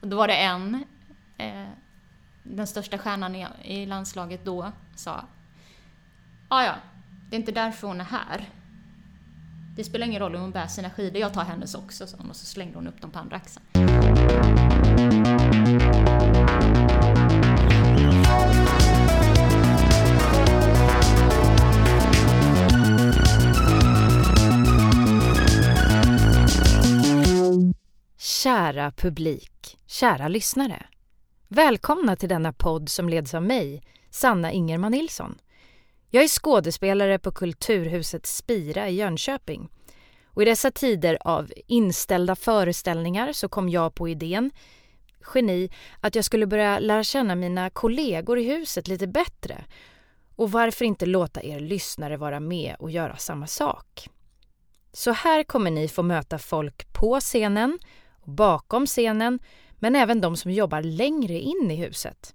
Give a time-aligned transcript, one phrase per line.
[0.00, 0.84] Och då var det en,
[1.38, 1.68] eh,
[2.42, 5.24] den största stjärnan i, i landslaget då, sa
[6.50, 6.74] Ja, ja,
[7.30, 8.48] det är inte därför hon är här.
[9.76, 12.30] Det spelar ingen roll om hon bär sina skidor, jag tar hennes också, sa hon
[12.30, 13.66] och så slängde hon upp dem på andra axeln.
[28.18, 30.86] Kära publik, kära lyssnare.
[31.48, 35.38] Välkomna till denna podd som leds av mig, Sanna Ingerman Nilsson.
[36.10, 39.68] Jag är skådespelare på Kulturhuset Spira i Jönköping.
[40.26, 44.50] Och I dessa tider av inställda föreställningar så kom jag på idén,
[45.34, 49.64] geni, att jag skulle börja lära känna mina kollegor i huset lite bättre.
[50.36, 54.08] Och varför inte låta er lyssnare vara med och göra samma sak?
[54.92, 57.78] Så här kommer ni få möta folk på scenen
[58.30, 59.38] bakom scenen,
[59.72, 62.34] men även de som jobbar längre in i huset.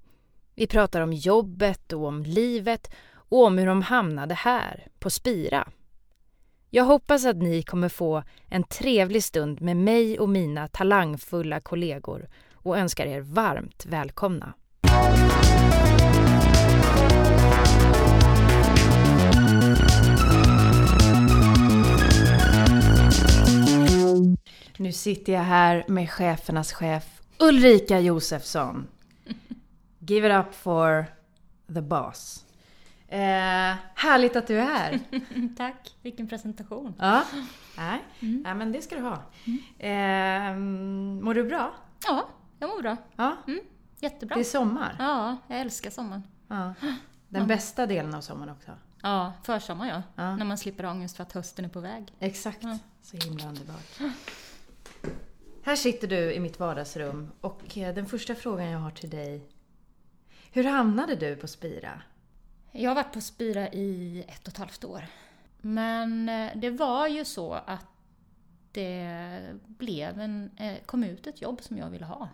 [0.56, 5.68] Vi pratar om jobbet och om livet och om hur de hamnade här, på Spira.
[6.70, 12.28] Jag hoppas att ni kommer få en trevlig stund med mig och mina talangfulla kollegor
[12.54, 14.54] och önskar er varmt välkomna.
[24.78, 28.88] Nu sitter jag här med chefernas chef Ulrika Josefsson.
[30.00, 31.06] Give it up for
[31.74, 32.46] the boss.
[33.08, 35.00] Eh, härligt att du är här.
[35.58, 36.94] Tack, vilken presentation.
[37.00, 37.24] Ja,
[37.78, 38.04] Nej.
[38.20, 38.42] Mm.
[38.46, 39.24] Nej, men det ska du ha.
[39.80, 40.56] Eh,
[41.24, 41.74] mår du bra?
[42.06, 42.28] Ja,
[42.60, 42.98] jag mår bra.
[43.16, 43.38] Ja.
[43.48, 43.60] Mm,
[44.00, 44.36] jättebra.
[44.36, 44.96] Det är sommar.
[45.00, 46.24] Ja, jag älskar sommaren.
[46.48, 46.74] Ja.
[47.30, 48.72] Den bästa delen av sommaren också.
[49.02, 50.02] Ja, försommar ja.
[50.16, 50.36] Ja.
[50.36, 52.14] När man slipper ångest för att hösten är på väg.
[52.20, 52.64] Exakt.
[52.64, 52.78] Ja.
[53.02, 54.00] Så himla underbart.
[55.66, 59.50] Här sitter du i mitt vardagsrum och eh, den första frågan jag har till dig.
[60.52, 62.02] Hur hamnade du på Spira?
[62.72, 65.08] Jag har varit på Spira i ett och ett halvt år.
[65.62, 67.86] Men eh, det var ju så att
[68.72, 72.30] det blev en, eh, kom ut ett jobb som jag ville ha.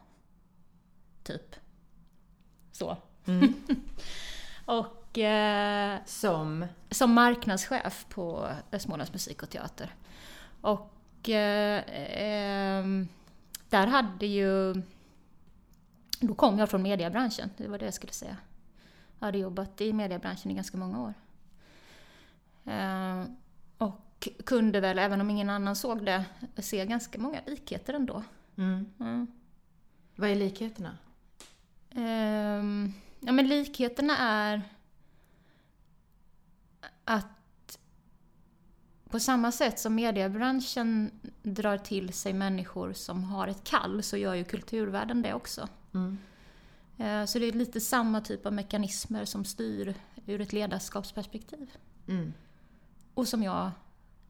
[1.24, 1.56] Typ.
[2.72, 2.98] Så.
[4.66, 6.66] och eh, Som?
[6.90, 9.96] som marknadschef på Smålands musik och teater.
[10.62, 13.08] Och eh, ehm,
[13.72, 14.74] där hade ju...
[16.20, 18.38] Då kom jag från mediebranschen, det var det jag skulle säga.
[19.20, 21.14] Jag hade jobbat i mediebranschen i ganska många år.
[22.66, 23.24] Eh,
[23.78, 26.26] och kunde väl, även om ingen annan såg det,
[26.58, 28.24] se ganska många likheter ändå.
[28.56, 28.86] Mm.
[29.00, 29.28] Mm.
[30.16, 30.98] Vad är likheterna?
[31.90, 34.62] Ehm, ja, men likheterna är
[37.06, 37.41] att
[39.12, 41.12] på samma sätt som mediebranschen
[41.44, 45.68] drar till sig människor som har ett kall så gör ju kulturvärlden det också.
[45.94, 46.18] Mm.
[46.98, 49.96] Eh, Så det är lite samma typ av mekanismer som styr
[50.26, 51.72] ur ett ledarskapsperspektiv.
[52.08, 52.34] Mm.
[53.14, 53.72] Och som jag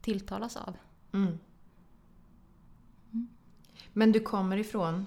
[0.00, 0.76] tilltalas av.
[1.12, 1.38] Mm.
[3.92, 5.06] Men du kommer ifrån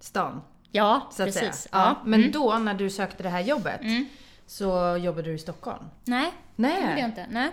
[0.00, 0.40] stan,
[0.72, 1.34] Ja, precis.
[1.42, 1.54] säga.
[1.72, 1.96] Ja.
[2.04, 2.32] Men Mm.
[2.32, 4.06] då när du sökte det här jobbet Mm.
[4.46, 5.84] så jobbade du i Stockholm?
[6.04, 7.04] Nej, det gjorde jag Nej.
[7.04, 7.26] inte.
[7.30, 7.50] Nej.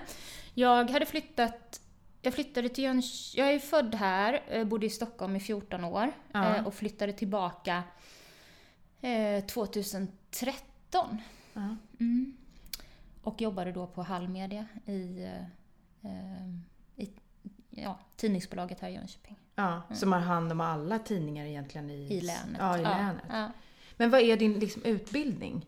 [0.60, 1.82] Jag hade flyttat
[2.22, 3.44] jag flyttade till Jönköping.
[3.44, 6.56] Jag är född här, eh, bodde i Stockholm i 14 år Ja.
[6.56, 7.84] eh, och flyttade tillbaka
[9.02, 11.22] eh, 2013.
[11.54, 11.76] Ja.
[12.00, 12.38] Mm.
[13.24, 16.50] Och jobbade då på Hallmedia i, eh, eh,
[16.96, 17.10] i
[17.70, 19.36] ja, tidningsbolaget här i Jönköping.
[19.56, 22.58] Ja, som har hand om alla tidningar egentligen i, I länet.
[22.60, 23.52] Ja, i länet.
[23.98, 25.66] Men vad är din liksom, utbildning?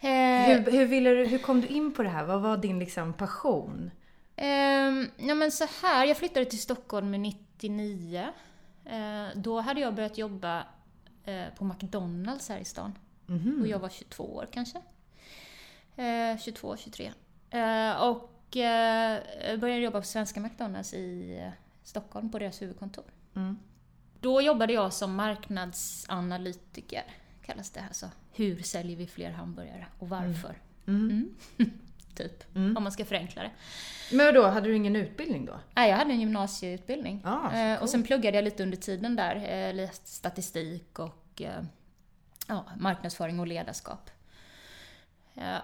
[0.00, 0.08] Eh,
[0.46, 2.24] Hur, hur, ville du, hur kom du in på det här?
[2.24, 3.90] Vad var din liksom, passion?
[4.36, 8.28] Ehm, ja men så här, jag flyttade till Stockholm med 99.
[8.84, 10.66] Eh, då hade jag börjat jobba
[11.24, 12.92] eh, på McDonalds här i stan.
[13.26, 13.58] Mhm.
[13.60, 14.78] Och jag var 22 år kanske.
[15.96, 17.12] Eh, 22, 23.
[17.50, 19.20] Eh, och eh,
[19.58, 21.50] började jobba på svenska McDonalds i eh,
[21.82, 23.04] Stockholm på deras huvudkontor.
[23.36, 23.58] Mm.
[24.20, 27.04] Då jobbade jag som marknadsanalytiker,
[27.48, 27.84] kallas det.
[27.88, 30.54] Alltså, hur säljer vi fler hamburgare och varför?
[30.86, 31.34] Mm.
[32.14, 32.76] Typ, Mm.
[32.76, 33.50] om man ska förenkla det.
[34.16, 35.60] Men då hade du ingen utbildning då?
[35.74, 37.22] Nej, jag hade en gymnasieutbildning.
[37.24, 41.42] Ah, så eh, och sen pluggade jag lite under tiden där, eh, läst statistik och
[41.42, 41.62] eh,
[42.48, 44.10] ja, marknadsföring och ledarskap.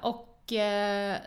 [0.00, 0.30] Och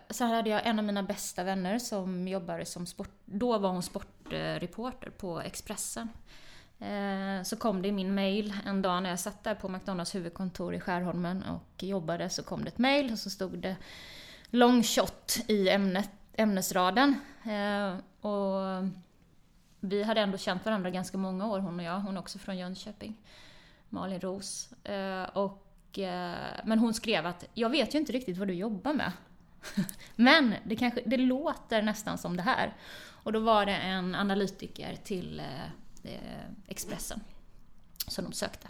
[0.09, 3.09] sen hade jag en av mina bästa vänner som jobbade som sport...
[3.25, 6.09] Då var hon sportreporter på Expressen.
[6.79, 10.15] Eh, så kom det i min mail en dag när jag satt där på McDonalds
[10.15, 13.75] huvudkontor i Skärholmen och jobbade så kom det ett mail och så stod det
[14.49, 17.15] long shot i ämnet, ämnesraden.
[17.43, 18.83] Eh, och
[19.79, 21.99] vi hade ändå känt varandra ganska många år, hon och jag.
[21.99, 23.17] Hon är också från Jönköping.
[23.89, 24.71] Malin Ros.
[24.83, 25.63] Eh, och,
[26.63, 29.11] men hon skrev att jag vet ju inte riktigt vad du jobbar med.
[30.15, 32.73] men det, kanske, det låter nästan som det här.
[33.23, 35.41] Och då var det en analytiker till
[36.67, 37.19] Expressen
[38.07, 38.67] som de sökte.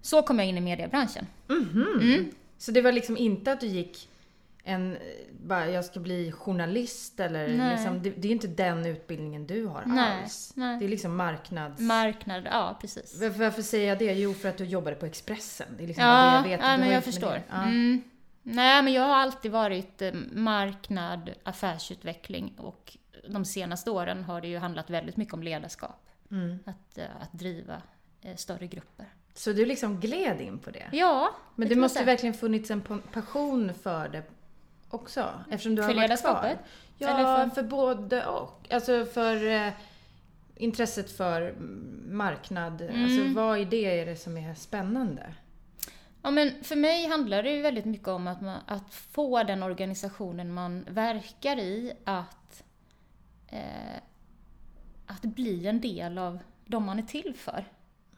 [0.00, 1.26] Så kom jag in i mediebranschen.
[1.48, 2.02] Mm-hmm.
[2.02, 2.30] Mm.
[2.58, 4.08] Så det var liksom inte att du gick
[4.64, 4.98] en,
[5.42, 9.82] bara jag ska bli journalist eller liksom, det, det, är inte den utbildningen du har
[9.86, 10.52] nej, alls.
[10.54, 10.78] Nej.
[10.78, 11.80] Det är liksom marknads...
[11.80, 13.20] Marknad, ja precis.
[13.20, 14.12] Varför, varför, säger jag det?
[14.12, 15.66] Jo, för att du jobbade på Expressen.
[15.76, 16.66] Det är liksom ja, det jag vet.
[16.66, 17.42] Ja, men jag förstår.
[17.48, 17.62] Ja.
[17.62, 18.02] Mm.
[18.42, 22.96] Nej, men jag har alltid varit eh, marknad, affärsutveckling och
[23.28, 26.07] de senaste åren har det ju handlat väldigt mycket om ledarskap.
[26.30, 26.58] Mm.
[26.64, 27.82] Att, eh, att driva
[28.20, 29.06] eh, större grupper.
[29.34, 30.88] Så du liksom gled in på det?
[30.92, 31.34] Ja.
[31.54, 32.82] Men det måste ju verkligen funnits en
[33.12, 34.22] passion för det
[34.88, 35.30] också?
[35.50, 36.58] Eftersom du för har varit kvar.
[36.98, 37.54] Ja, för...
[37.54, 38.66] för både och.
[38.70, 39.72] Alltså för eh,
[40.56, 41.54] intresset för
[42.08, 42.80] marknad.
[42.80, 43.04] Mm.
[43.04, 45.34] Alltså vad i det är det som är spännande?
[46.22, 49.62] Ja, men för mig handlar det ju väldigt mycket om att, man, att få den
[49.62, 52.62] organisationen man verkar i att,
[53.46, 54.02] eh,
[55.08, 57.64] att bli en del av de man är till för.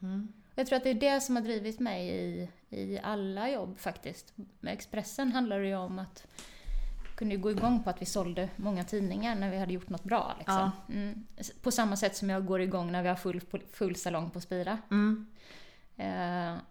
[0.02, 0.32] Mm.
[0.54, 4.32] Jag tror att det är det som har drivit mig i, i alla jobb faktiskt.
[4.60, 6.26] Med Expressen handlar det ju om att
[7.20, 10.34] kunde gå igång på att vi sålde många tidningar när vi hade gjort något bra.
[10.38, 10.70] Liksom.
[10.87, 10.94] Ja.
[10.94, 11.26] Mm.
[11.62, 13.40] På samma sätt som jag går igång när vi har full,
[13.72, 14.78] full salong på Spira.
[14.90, 15.26] Mm.
[15.96, 16.62] Eh,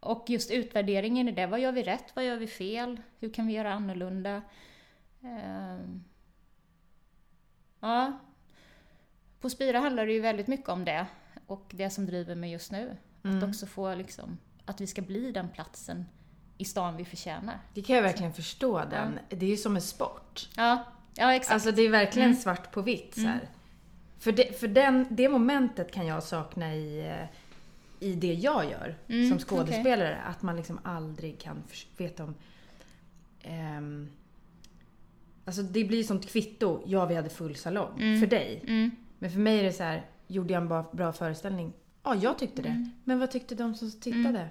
[0.00, 3.46] och just utvärderingen i det, vad gör vi rätt, vad gör vi fel, hur kan
[3.46, 4.42] vi göra annorlunda?
[5.20, 5.78] Eh,
[7.80, 8.18] ja,
[9.40, 11.06] på Spira handlar det ju väldigt mycket om det
[11.46, 12.96] och det som driver mig just nu.
[13.24, 13.38] Mm.
[13.38, 16.04] Att också få liksom, att vi ska bli den platsen
[16.58, 17.58] i stan vi förtjänar.
[17.74, 19.18] Det kan jag verkligen förstå den.
[19.28, 19.36] Ja.
[19.36, 20.48] Det är ju som en sport.
[20.56, 20.84] Ja,
[21.14, 21.54] ja exakt.
[21.54, 22.40] Alltså det är verkligen mm.
[22.40, 23.38] svart på vitt så mm.
[24.18, 27.26] För, det, för den, det momentet kan jag sakna i, eh,
[28.08, 30.12] i det jag gör mm, som skådespelare.
[30.12, 30.30] Okay.
[30.30, 31.62] Att man liksom aldrig kan
[31.96, 32.34] veta om...
[33.78, 34.10] Um,
[35.44, 36.82] alltså det blir som ett kvitto.
[36.86, 38.02] Ja, vi hade full salong.
[38.02, 38.20] Mm.
[38.20, 38.62] För dig.
[39.20, 39.30] Mm.
[39.30, 41.72] Men för mig är det så här, gjorde jag en bra, bra föreställning?
[42.02, 42.68] Ja, jag tyckte det.
[42.68, 42.90] Mm.
[43.04, 44.48] Men vad tyckte de som tittade?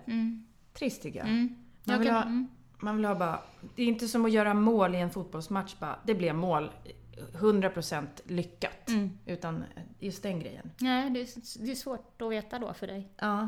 [0.74, 1.28] Trist tycker jag.
[1.84, 2.48] Man vill, ha, mm.
[2.80, 3.40] man vill ha bara...
[3.76, 6.00] Det är inte som att göra mål i en fotbollsmatch bara.
[6.06, 6.70] Det blev mål.
[7.34, 8.90] 100% lyckat.
[8.90, 9.18] Mm.
[9.26, 9.64] Utan
[10.00, 10.72] just den grejen.
[10.78, 13.08] Nej, det är, det är svårt att veta då för dig.
[13.18, 13.48] Ja.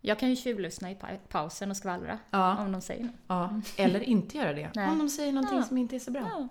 [0.00, 0.96] Jag kan ju tjuvlyssna i
[1.28, 2.64] pausen och skvallra ja.
[2.64, 3.14] om de säger något.
[3.26, 3.48] Ja.
[3.48, 3.62] Mm.
[3.76, 4.70] Eller inte göra det.
[4.74, 4.90] Nej.
[4.90, 5.64] Om de säger någonting ja.
[5.64, 6.22] som inte är så bra.
[6.22, 6.48] Ja.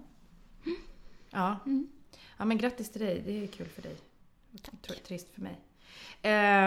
[1.29, 1.59] Ja.
[1.65, 1.87] Mm.
[2.37, 3.21] Ja, men grattis till dig.
[3.25, 3.95] Det är kul för dig.
[4.61, 5.03] Tack.
[5.03, 5.59] Trist för mig.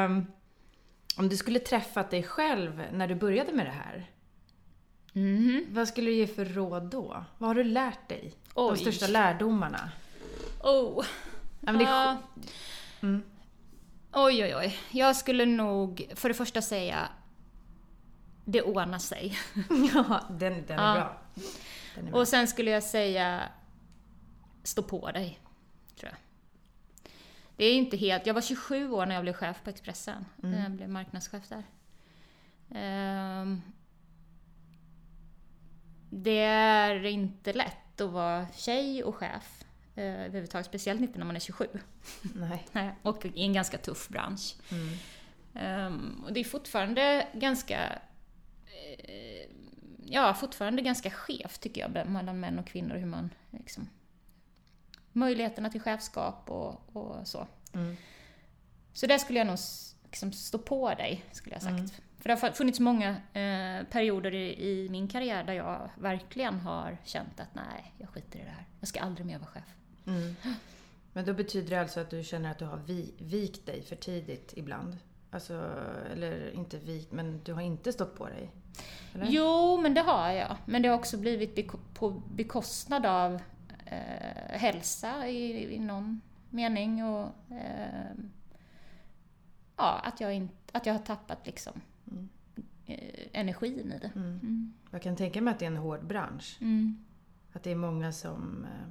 [0.05, 0.27] Um,
[1.17, 4.11] om du skulle träffat dig själv när du började med det här.
[5.15, 5.67] Mm.
[5.71, 7.25] Vad skulle du ge för råd då?
[7.39, 8.33] Vad har du lärt dig?
[8.55, 8.75] Oj.
[8.75, 9.91] De största lärdomarna?
[10.61, 11.05] Oh.
[11.61, 12.17] Ja, men det är...
[13.01, 13.23] mm.
[14.13, 14.79] Oj, oj, oj.
[14.91, 17.09] Jag skulle nog för det första säga
[18.45, 19.39] det ordnar sig.
[19.95, 21.13] ja, den, den är, ja.
[21.95, 22.21] den är bra.
[22.21, 23.43] Och sen skulle jag säga
[24.69, 25.41] stå på dig,
[25.97, 26.19] tror jag.
[27.57, 28.27] Det är inte helt...
[28.27, 30.25] Jag var 27 år när jag blev chef på Expressen.
[30.43, 30.51] Mm.
[30.55, 31.65] När jag blev marknadschef där.
[33.41, 33.63] Um,
[36.11, 41.37] det är inte lätt att vara tjej och chef eh, överhuvudtaget, speciellt inte när man
[41.37, 41.67] är 27.
[42.73, 42.95] Nej.
[43.03, 44.57] och i en ganska tuff bransch.
[44.71, 45.87] Mm.
[45.87, 47.99] Um, och det är fortfarande ganska
[49.05, 49.51] eh,
[50.05, 53.89] ja, fortfarande ganska skevt tycker jag mellan män och kvinnor hur man liksom,
[55.19, 57.47] möjligheterna till chefskap och, och så.
[57.73, 57.97] Mm.
[58.93, 59.59] Så där skulle jag nog
[60.05, 61.73] liksom stå på dig, skulle jag sagt.
[61.73, 61.89] Mm.
[62.19, 66.99] För det har funnits många eh, perioder i, i, min karriär där jag verkligen har
[67.05, 68.67] känt att nej, jag skiter i det här.
[68.81, 69.75] Jag ska aldrig mer vara chef.
[70.07, 70.37] Mm.
[71.13, 73.97] Men då betyder det alltså att du känner att du har vi, vikt dig för
[73.97, 74.97] tidigt ibland?
[75.31, 75.71] Alltså,
[76.13, 78.51] eller inte vikt, men du har inte stått på dig?
[79.15, 79.27] Eller?
[79.29, 80.57] Jo, men det har jag.
[80.67, 83.41] Men det har också blivit på bekostnad av
[83.91, 87.05] eh, hälsa i, i någon mening.
[87.05, 88.13] Och, eh,
[89.77, 91.81] ja, att jag, in, att jag har tappat liksom
[92.11, 92.29] mm.
[93.33, 94.11] energin i det.
[94.15, 94.41] Mm.
[94.43, 94.75] Mm.
[94.91, 96.59] Jag kan tänka mig att det är en hård bransch.
[96.61, 97.05] Mm.
[97.53, 98.89] Att det är många som eh,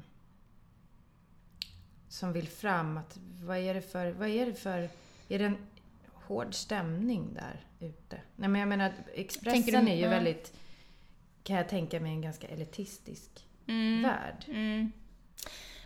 [2.10, 2.98] som vill fram.
[2.98, 4.90] Att vad är det för, vad är det för,
[5.30, 5.58] är det en
[6.14, 8.22] hård stämning där ute?
[8.36, 10.10] Nej men jag menar, Expressen du, är ju ja.
[10.10, 10.54] väldigt,
[11.44, 14.04] kan jag tänka mig, en ganska elitistisk mm.
[14.04, 14.46] värld.
[14.48, 14.92] Mm.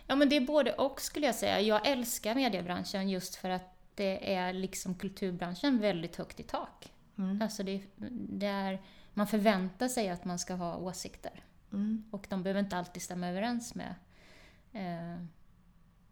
[0.06, 1.60] Ja men det är både och skulle jag säga.
[1.60, 6.92] Jag älskar mediebranschen just för att det är liksom kulturbranschen väldigt högt i tak.
[7.18, 7.42] Mm.
[7.42, 7.82] Alltså det,
[8.28, 8.82] det, är,
[9.14, 11.44] man förväntar sig att man ska ha åsikter.
[11.72, 12.04] Mm.
[12.10, 13.94] Och de behöver inte alltid stämma överens med
[14.72, 15.24] eh,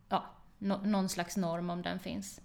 [0.08, 0.24] ja,
[0.58, 2.40] no, någon slags norm om den finns.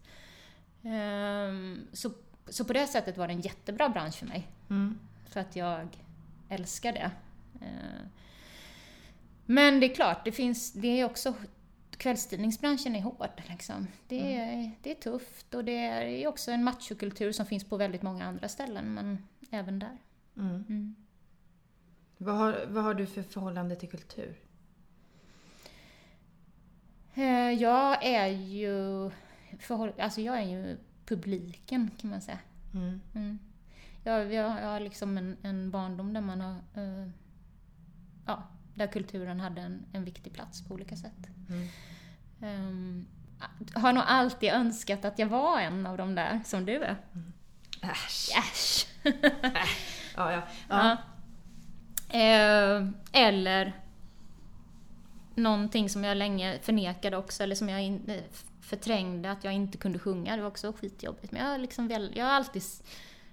[0.82, 2.12] Um, så
[2.50, 4.48] så på det sättet var det en jättebra bransch för mig.
[4.70, 5.00] Mm.
[5.26, 5.88] För att jag
[6.50, 7.12] älskar det.
[7.62, 8.08] Eh,
[9.46, 11.34] Men det är klart, det finns, det är också
[11.98, 13.42] kvällstidningsbranschen är hård.
[13.50, 13.88] Liksom.
[14.08, 18.02] Det, är, det är tufft och det är också en machokultur som finns på väldigt
[18.02, 19.98] många andra ställen, men även där.
[20.38, 20.64] Mm.
[20.70, 20.96] Mm.
[22.18, 24.36] Vad, har, vad har du för förhållande till kultur?
[27.14, 29.12] Eh, Jag är ju,
[29.60, 32.40] förhåll, alltså jag är ju publiken kan man säga.
[32.74, 33.02] Mm.
[33.16, 33.40] Mm.
[34.04, 37.10] Jag, jag, jag har liksom en, en barndom där man har, eh,
[38.26, 38.44] ja,
[38.76, 41.28] där kulturen hade en, en viktig plats på olika sätt.
[41.50, 41.68] Mm.
[42.40, 43.08] Um,
[43.74, 46.96] har nog alltid önskat att jag var en av de där, som du är.
[47.82, 48.30] Äsch.
[48.38, 48.88] Äsch!
[50.18, 50.42] Ja, ja.
[50.70, 50.98] Ja.
[52.20, 53.74] Eh, eller
[55.36, 58.24] någonting som jag länge förnekade också, eller som jag in, eh,
[58.62, 60.36] förträngde, att jag inte kunde sjunga.
[60.36, 61.32] Det var också skitjobbigt.
[61.32, 62.64] Men jag har, liksom väl, jag har alltid...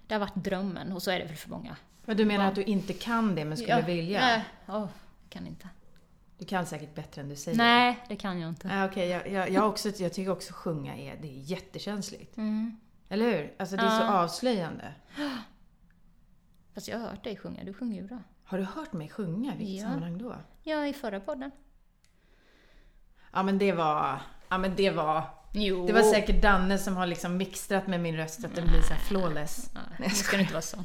[0.07, 1.77] Det har varit drömmen, och så är det väl för många.
[2.05, 4.43] Men du menar att du inte kan det men skulle Ja, vilja?
[4.67, 4.89] Åh, jag
[5.33, 5.69] kan inte.
[6.39, 7.59] Du kan säkert bättre än du säger.
[7.59, 8.69] Nej, det kan jag inte.
[8.73, 12.37] Ah, Okej, jag, jag, jag, också, jag tycker också sjunga är, det är jättekänsligt.
[12.37, 12.77] Mm.
[13.09, 13.55] Eller hur?
[13.59, 14.23] Alltså det är så Ja.
[14.23, 14.95] avslöjande.
[16.75, 18.19] Fast jag har hört dig sjunga, du sjunger ju bra.
[18.45, 19.55] Har du hört mig sjunga?
[19.57, 19.89] Vilket Ja.
[19.89, 20.35] sammanhang då?
[20.63, 21.51] Ja, i förra podden.
[23.33, 24.21] Ja men det var...
[24.49, 25.25] Ja men det var...
[25.55, 25.87] Jo.
[25.87, 28.83] Det var säkert Danne som har liksom mixtrat med min röst så att den blir
[28.83, 29.71] så här flawless.
[29.75, 30.77] Nej, det ska inte vara så.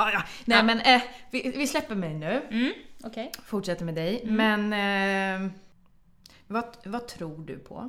[0.00, 0.22] Ja, ja.
[0.44, 0.64] Nej Ja.
[0.64, 2.42] men eh, vi, vi släpper mig nu.
[2.50, 2.72] Mm,
[3.04, 3.32] okej.
[3.44, 4.22] Fortsätter med dig.
[4.22, 4.36] Mm.
[4.70, 5.52] Men eh,
[6.46, 7.88] vad, vad tror du på?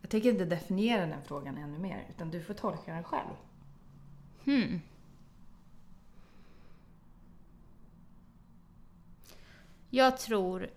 [0.00, 3.30] Jag tänker inte definiera den frågan ännu mer, utan du får tolka den själv.
[4.44, 4.80] Hmm.
[9.90, 10.70] Jag tror...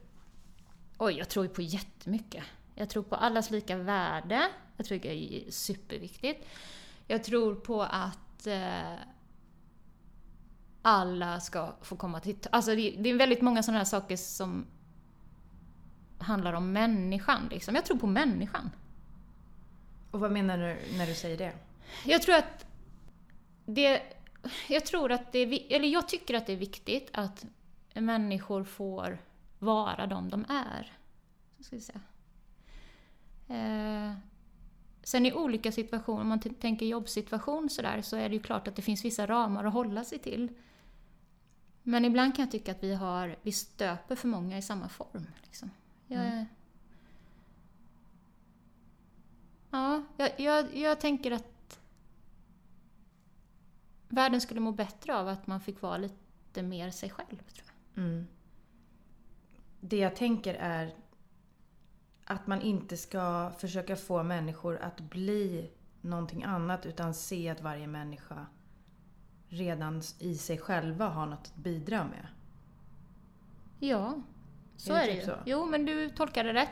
[0.98, 2.44] Oj, jag tror ju på jättemycket.
[2.76, 4.48] Jag tror på allas lika värde.
[4.78, 6.48] Jag tror det är superviktigt.
[7.08, 8.94] Jag tror på att eh,
[10.86, 12.38] alla ska få komma till...
[12.50, 14.66] Alltså det, det är väldigt många sådana här saker som
[16.18, 17.48] handlar om människan.
[17.52, 17.76] Liksom.
[17.76, 18.70] Jag tror på människan.
[20.12, 21.54] Och vad menar du när du säger det?
[22.06, 22.66] Jag tror att
[23.66, 24.02] det...
[24.70, 27.46] Jag tror att det eller jag tycker att det är viktigt att
[27.94, 29.18] människor får
[29.60, 30.94] vara de de är.
[31.58, 32.02] Så ska vi säga.
[33.48, 34.18] Eh,
[35.04, 38.76] sen i olika situationer, om man tänker jobbsituation sådär, så är det ju klart att
[38.76, 40.50] det finns vissa ramar att hålla sig till.
[41.88, 45.28] Men ibland kan jag tycka att vi har, vi stöper för många i samma form.
[45.44, 45.72] Liksom.
[46.08, 46.46] Jag, Mm.
[49.72, 51.80] Ja, jag, jag, jag tänker att
[54.08, 58.04] världen skulle må bättre av att man fick vara lite mer sig själv, tror jag.
[58.04, 58.28] Mm.
[59.80, 60.96] Det jag tänker är
[62.24, 67.88] att man inte ska försöka få människor att bli någonting annat utan se att varje
[67.88, 68.46] människa
[69.50, 72.28] redan i sig själva har något att bidra med.
[73.80, 74.22] Ja,
[74.78, 75.34] så Är är det det, typ ju.
[75.34, 75.38] så?
[75.46, 76.70] Jo, men du tolkade rätt.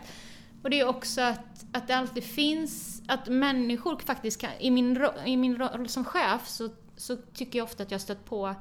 [0.63, 4.95] Och det är också att, att det alltid finns, att människor faktiskt kan, i min,
[4.95, 8.25] ro, i min roll som chef så, så tycker jag ofta att jag har stött
[8.25, 8.55] på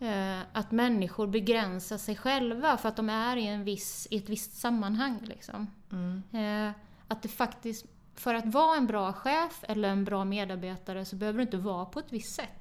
[0.00, 4.28] eh, att människor begränsar sig själva för att de är i, en viss, i ett
[4.28, 5.18] visst sammanhang.
[5.22, 5.66] Liksom.
[5.92, 6.22] Mm.
[6.32, 6.72] Eh,
[7.08, 11.36] att det faktiskt, för att vara en bra chef eller en bra medarbetare så behöver
[11.38, 12.59] du inte vara på ett visst sätt.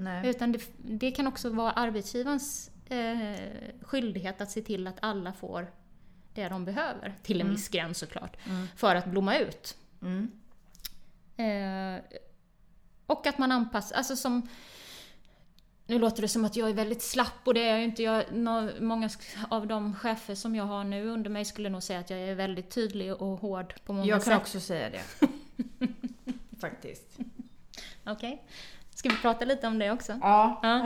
[0.00, 0.28] Nej.
[0.30, 3.38] Utan det, det kan också vara arbetsgivarens eh,
[3.82, 5.70] skyldighet att se till att alla får
[6.34, 7.54] det de behöver, till en Mm.
[7.56, 8.66] viss gräns såklart, Mm.
[8.76, 9.76] för att blomma ut.
[10.02, 10.30] Mm.
[11.36, 12.02] Eh,
[13.06, 14.48] och att man anpassar, alltså som...
[15.86, 18.02] Nu låter det som att jag är väldigt slapp och det är jag inte.
[18.02, 18.24] Jag,
[18.80, 19.10] många
[19.50, 22.34] av de chefer som jag har nu under mig skulle nog säga att jag är
[22.34, 24.40] väldigt tydlig och hård på många Jag kan sätt.
[24.40, 25.02] också säga det.
[26.60, 27.18] Faktiskt.
[28.04, 28.42] Okej.
[28.98, 30.18] Ska vi prata lite om det också?
[30.22, 30.60] Ja.
[30.62, 30.84] Ja.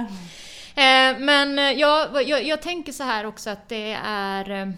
[0.83, 4.75] Eh, men eh, jag, jag, jag tänker så här också att det är...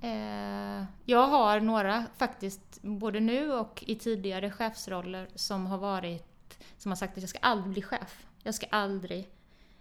[0.00, 6.90] eh, jag har några faktiskt, både nu och i tidigare chefsroller, som har varit som
[6.90, 8.26] har sagt att jag ska aldrig bli chef.
[8.42, 9.28] Jag ska aldrig...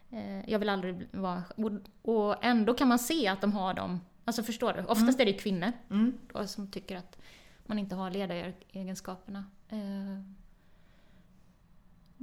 [0.10, 1.44] Eh, jag vill aldrig vara...
[1.56, 1.72] Och,
[2.02, 4.02] och ändå kan man se att de har dem.
[4.26, 4.84] Alltså förstår du?
[4.86, 6.18] Oftast är det kvinnor Mm.
[6.34, 7.18] då, som tycker att
[7.66, 9.46] man inte har ledaregenskaperna.
[9.70, 10.41] Eh,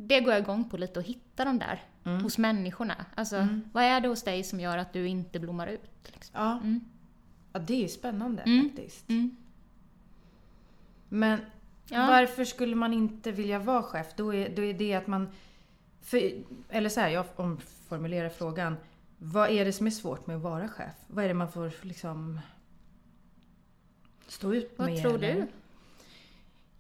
[0.01, 2.23] det går jag igång på lite och hitta de där Mm.
[2.23, 3.05] hos människorna.
[3.15, 3.63] Alltså, Mm.
[3.73, 5.91] vad är det hos dig som gör att du inte blommar ut?
[6.15, 6.33] Liksom?
[6.41, 6.53] Ja.
[6.59, 6.81] Mm.
[7.53, 8.69] ja, det är ju spännande Mm.
[8.69, 9.09] faktiskt.
[9.09, 9.37] Mm.
[11.09, 11.41] Men
[11.89, 12.07] Ja.
[12.07, 14.07] varför skulle man inte vilja vara chef?
[14.17, 15.29] Då är, då är det att man...
[16.01, 16.33] För,
[16.69, 18.77] eller så här, jag omformulerar frågan.
[19.19, 20.95] Vad är det som är svårt med att vara chef?
[21.07, 22.41] Vad är det man får liksom
[24.27, 25.03] stå ut Vad med?
[25.03, 25.35] tror eller?
[25.35, 25.47] du?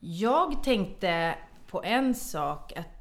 [0.00, 1.34] Jag tänkte
[1.66, 2.97] på en sak att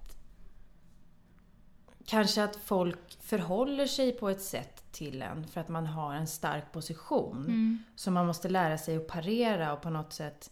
[2.08, 6.28] kanske att folk förhåller sig på ett sätt till en för att man har en
[6.28, 7.46] stark position.
[7.46, 7.84] Mm.
[7.96, 10.52] Så man måste lära sig att parera och på något sätt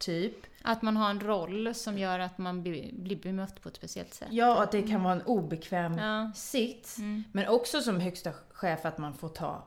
[0.00, 0.34] Typ.
[0.62, 4.28] Att man har en roll som gör att man blir bemött på ett speciellt sätt.
[4.30, 6.30] Ja, att det kan vara en obekväm Ja.
[6.34, 6.98] sits.
[6.98, 7.24] Mm.
[7.32, 9.64] Men också som högsta chef att man får ta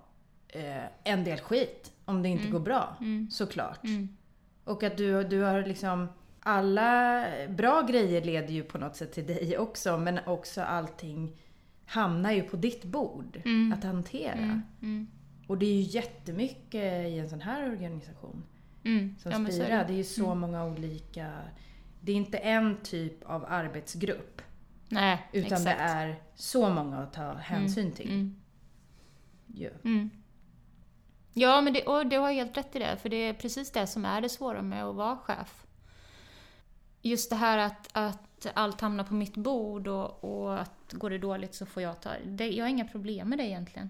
[0.48, 2.96] eh, en del skit om det inte går bra.
[3.00, 3.32] Mm.
[3.32, 3.84] Såklart.
[3.84, 4.18] Mm.
[4.64, 6.08] Och att du, du har liksom
[6.44, 9.98] alla bra grejer leder ju på något sätt till dig också.
[9.98, 11.36] Men också allting
[11.86, 13.74] hamnar ju på ditt bord Mm.
[13.74, 14.34] att hantera.
[14.34, 14.62] Mm.
[14.82, 15.08] Mm.
[15.48, 18.44] Och det är ju jättemycket i en sån här organisation
[18.86, 19.16] Mm.
[19.20, 19.68] som Ja, Spira.
[19.84, 19.94] det.
[19.94, 21.32] Är ju så många olika...
[22.02, 24.42] Det är inte en typ av arbetsgrupp.
[24.90, 25.66] Nej, Utan exakt.
[25.66, 28.10] det är så många att ta hänsyn till.
[28.10, 28.36] Mm.
[29.84, 30.10] Mm.
[31.34, 33.88] Ja, men det, och du har helt rätt i det, för det är precis det
[33.88, 35.63] som är det svåra med att vara chef.
[37.06, 41.18] Just det här att, att allt hamnar på mitt bord och, och att går det
[41.18, 42.48] dåligt så får jag ta det.
[42.50, 43.90] Jag har inga problem med det egentligen.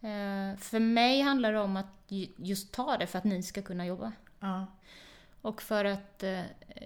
[0.00, 3.62] Eh, för mig handlar det om att ju- just ta det för att ni ska
[3.62, 4.12] kunna jobba.
[4.40, 4.66] Ja.
[5.42, 6.40] Och för att, eh,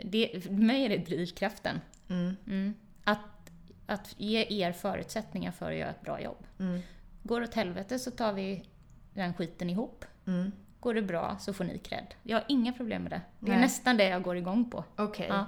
[0.05, 1.81] det, för mig är det drivkraften.
[2.09, 2.37] Mm.
[2.47, 2.75] Mm.
[3.05, 3.51] Att,
[3.87, 6.47] att ge er förutsättningar för att göra ett bra jobb.
[6.59, 6.81] Mm.
[7.23, 8.65] Går det åt helvete så tar vi
[9.15, 10.05] den skiten ihop.
[10.27, 10.53] Mm.
[10.83, 12.15] Går det bra så får ni cred.
[12.23, 13.21] Jag har inga problem med det.
[13.39, 13.61] Det är Nej.
[13.63, 14.85] nästan det jag går igång på.
[14.97, 15.27] Okej.
[15.29, 15.47] Ja.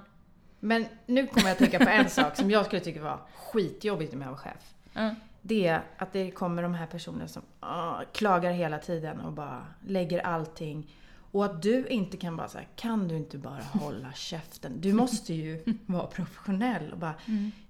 [0.61, 4.15] Men nu kommer jag att tänka på en sak som jag skulle tycka var skitjobbigt
[4.15, 4.75] med att vara chef.
[4.93, 5.15] Ja.
[5.43, 9.67] Det är att det kommer de här personerna som ah, klagar hela tiden och bara
[9.87, 10.95] lägger allting.
[11.31, 14.81] Och att du inte kan bara säga, kan du inte bara hålla käften?
[14.81, 17.15] Du måste ju vara professionell och bara,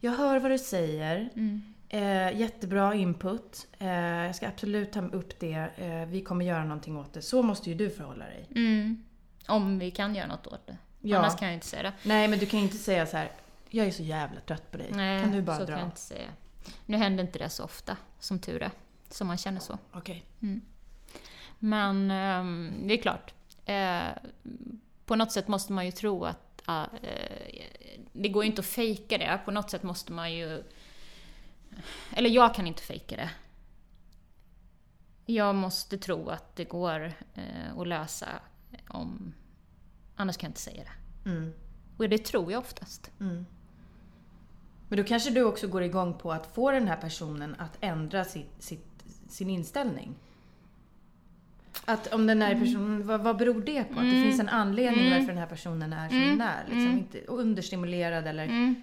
[0.00, 1.30] jag hör vad du säger.
[1.34, 1.73] Mm.
[1.88, 3.66] Eh, jättebra input.
[3.78, 5.70] Eh, jag ska absolut ta upp det.
[5.76, 7.22] Eh, vi kommer göra någonting åt det.
[7.22, 8.48] Så måste ju du förhålla dig.
[8.54, 9.04] Mm.
[9.46, 10.76] Om vi kan göra något åt det.
[11.00, 11.18] Ja.
[11.18, 11.92] Annars kan jag inte säga det.
[12.02, 13.30] Nej, men du kan ju inte säga så här.
[13.70, 14.90] Jag är så jävla trött på dig.
[14.90, 15.72] Nej, kan du bara så dra?
[15.72, 16.28] kan jag inte säga.
[16.86, 18.70] Nu händer inte det så ofta, som tur är.
[19.10, 19.78] Som man känner så.
[19.92, 20.24] Okej.
[21.58, 23.34] Men ehm, det är klart.
[23.64, 24.32] Eh,
[25.06, 26.62] på något sätt måste man ju tro att...
[26.64, 27.54] ah, eh,
[28.12, 29.40] det går ju inte att fejka det.
[29.44, 30.62] På något sätt måste man ju...
[32.12, 33.30] Eller jag kan inte fejka det.
[35.26, 38.28] Jag måste tro att det går eh, att lösa
[38.88, 39.34] om...
[40.16, 41.30] Annars kan jag inte säga det.
[41.30, 41.52] Mm.
[41.96, 43.10] Och det tror jag oftast.
[43.20, 43.46] Mm.
[44.88, 48.24] Men då kanske du också går igång på att få den här personen att ändra
[48.24, 50.14] sitt, sitt, sin inställning.
[51.84, 54.00] Att om den här personen, vad, vad beror det på?
[54.00, 56.64] Att det finns en anledning varför den här personen är som den är.
[56.64, 58.82] Liksom, inte understimulerad eller Mm.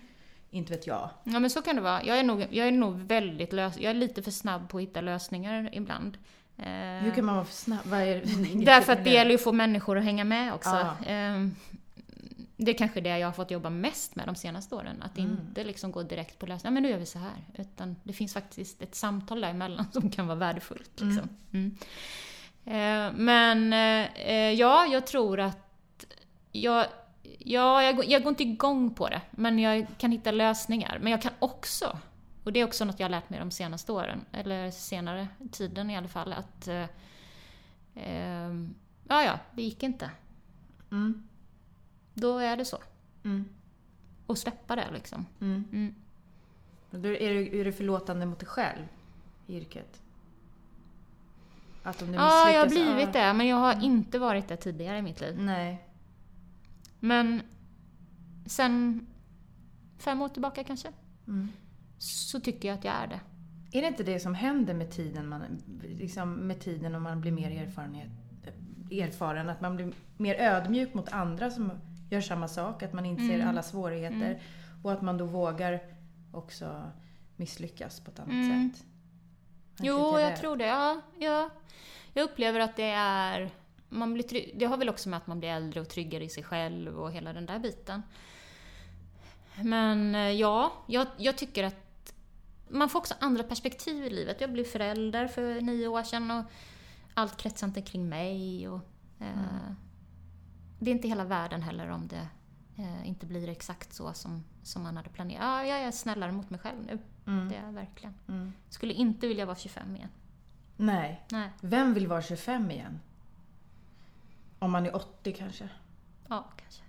[0.51, 1.09] Inte vet jag.
[1.23, 2.03] Ja men så kan det vara.
[2.03, 3.77] Jag är nog, jag är nog väldigt lös...
[3.77, 6.17] Jag är lite för snabb på att hitta lösningar ibland.
[6.57, 6.65] Eh,
[7.03, 7.79] Hur kan man vara för snabb?
[7.85, 8.65] Vad är det?
[8.65, 10.87] Därför att det gäller ju att få människor att hänga med också.
[11.07, 11.55] Ehm,
[12.57, 15.01] Det är kanske det jag har fått jobba mest med de senaste åren.
[15.03, 15.31] Att Mm.
[15.31, 16.69] inte liksom gå direkt på lösning.
[16.69, 17.37] Ja, men nu gör vi så här.
[17.57, 20.91] Utan det finns faktiskt ett samtal däremellan som kan vara värdefullt.
[21.01, 21.29] Liksom.
[21.53, 21.75] Mm.
[22.65, 23.71] Eh, Men
[24.57, 25.57] ja, jag tror att
[26.51, 26.85] jag,
[27.39, 29.21] ja, jag, går- jag går inte igång på det.
[29.31, 30.99] Men jag kan hitta lösningar.
[31.01, 31.97] Men jag kan också,
[32.43, 35.89] och det är också något jag har lärt mig de senaste åren, eller senare tiden
[35.89, 36.85] i alla fall, att eh,
[37.95, 38.75] ehm,
[39.07, 40.09] ja, ja, det gick inte.
[40.91, 41.27] Mm.
[42.13, 42.77] Då är det så.
[43.23, 43.45] Mm.
[44.25, 45.25] Och släppa det liksom.
[45.41, 45.63] Mm.
[45.71, 45.95] Mm.
[46.91, 48.83] Då är, du, är du förlåtande mot dig själv
[49.47, 50.01] i yrket?
[51.83, 54.97] Att om du Ja, jag har blivit det, men jag har inte varit det tidigare
[54.97, 55.39] i mitt liv.
[55.39, 55.85] Nej.
[57.03, 57.41] Men
[58.45, 59.07] sen
[59.97, 60.87] fem år tillbaka kanske,
[61.27, 61.47] Mm.
[61.97, 63.19] så tycker jag att jag är det.
[63.77, 65.41] Är det inte det som händer med tiden, man,
[65.83, 68.09] liksom med tiden om man blir mer erfarenhet,
[68.91, 69.49] erfaren?
[69.49, 71.71] Att man blir mer ödmjuk mot andra som
[72.09, 72.83] gör samma sak?
[72.83, 73.47] Att man inser Mm.
[73.47, 74.41] alla svårigheter?
[74.83, 75.79] Och att man då vågar
[76.31, 76.91] också
[77.35, 78.71] misslyckas på ett annat Mm.
[78.73, 78.83] sätt?
[79.79, 80.37] Jo, tycker jag det.
[80.37, 80.65] tror det.
[80.65, 81.49] Ja, ja.
[82.13, 83.49] Jag upplever att det är...
[83.93, 86.29] Man blir trygg, det har väl också med att man blir äldre och tryggare i
[86.29, 88.01] sig själv och hela den där biten.
[89.63, 92.13] Men eh, ja, jag, jag tycker att
[92.69, 94.41] man får också andra perspektiv i livet.
[94.41, 96.43] Jag blev förälder för nio år sedan och
[97.13, 98.69] allt kretsar inte kring mig.
[98.69, 98.79] Och,
[99.19, 99.71] eh,
[100.79, 102.27] Det är inte hela världen heller om det
[102.77, 105.41] eh, inte blir exakt så som, som man hade planerat.
[105.43, 106.99] Ja, jag är snällare mot mig själv nu.
[107.27, 107.49] Mm.
[107.49, 108.13] Det är jag verkligen.
[108.27, 108.53] Mm.
[108.69, 110.09] Skulle inte vilja vara 25 igen.
[110.77, 111.21] Nej.
[111.31, 111.49] Nej.
[111.61, 112.99] Vem vill vara 25 igen?
[114.61, 115.69] Om man är 80 kanske?
[116.27, 116.81] Ja, kanske.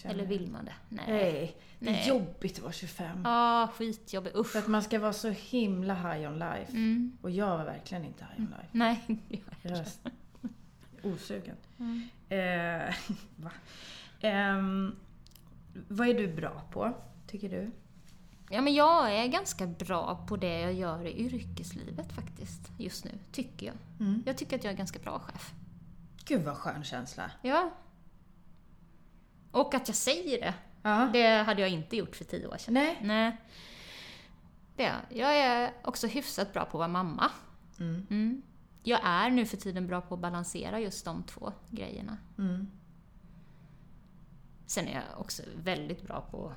[0.00, 0.72] Känner- Eller vill man det?
[0.88, 1.04] Nej.
[1.08, 2.08] Nej, det är Nej.
[2.08, 3.20] jobbigt att vara 25.
[3.24, 4.36] Ja, skitjobbigt.
[4.36, 4.46] Usch.
[4.46, 6.72] För att man ska vara så himla high on life.
[6.72, 7.18] Mm.
[7.22, 8.68] Och jag var verkligen inte high on life.
[8.72, 9.04] Nej.
[9.62, 9.86] Jag är
[11.12, 11.56] osugen.
[11.78, 12.08] Mm.
[12.28, 12.94] Eh,
[13.36, 13.50] va?
[14.20, 14.96] Ehm,
[15.88, 16.92] vad är du bra på,
[17.26, 17.70] tycker du?
[18.50, 23.10] Ja, men jag är ganska bra på det jag gör i yrkeslivet faktiskt, just nu,
[23.32, 23.74] tycker jag.
[24.00, 24.22] Mm.
[24.26, 25.54] Jag tycker att jag är ganska bra chef.
[26.28, 27.30] Gud vad skön känsla.
[27.42, 27.70] Ja.
[29.50, 30.54] Och att jag säger det.
[30.82, 31.10] Ja.
[31.12, 32.74] Det hade jag inte gjort för tio år sedan.
[32.74, 32.98] Nej.
[33.02, 33.36] Nej.
[34.76, 34.92] Det.
[35.08, 37.30] Jag är också hyfsat bra på att vara mamma.
[37.80, 38.06] Mm.
[38.10, 38.42] Mm.
[38.82, 42.18] Jag är nu för tiden bra på att balansera just de två grejerna.
[42.38, 42.70] Mm.
[44.66, 46.52] Sen är jag också väldigt bra på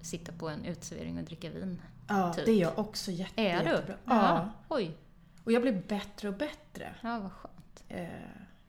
[0.00, 1.82] att sitta på en uteservering och dricka vin.
[2.08, 2.44] Ja, Typ.
[2.46, 3.70] det är jag också jätte, Är du?
[3.70, 3.96] jättebra.
[4.04, 4.50] Ja.
[4.68, 4.96] Oj.
[5.44, 6.94] Och jag blir bättre och bättre.
[7.02, 7.84] Ja, vad skönt.
[7.88, 8.08] Eh,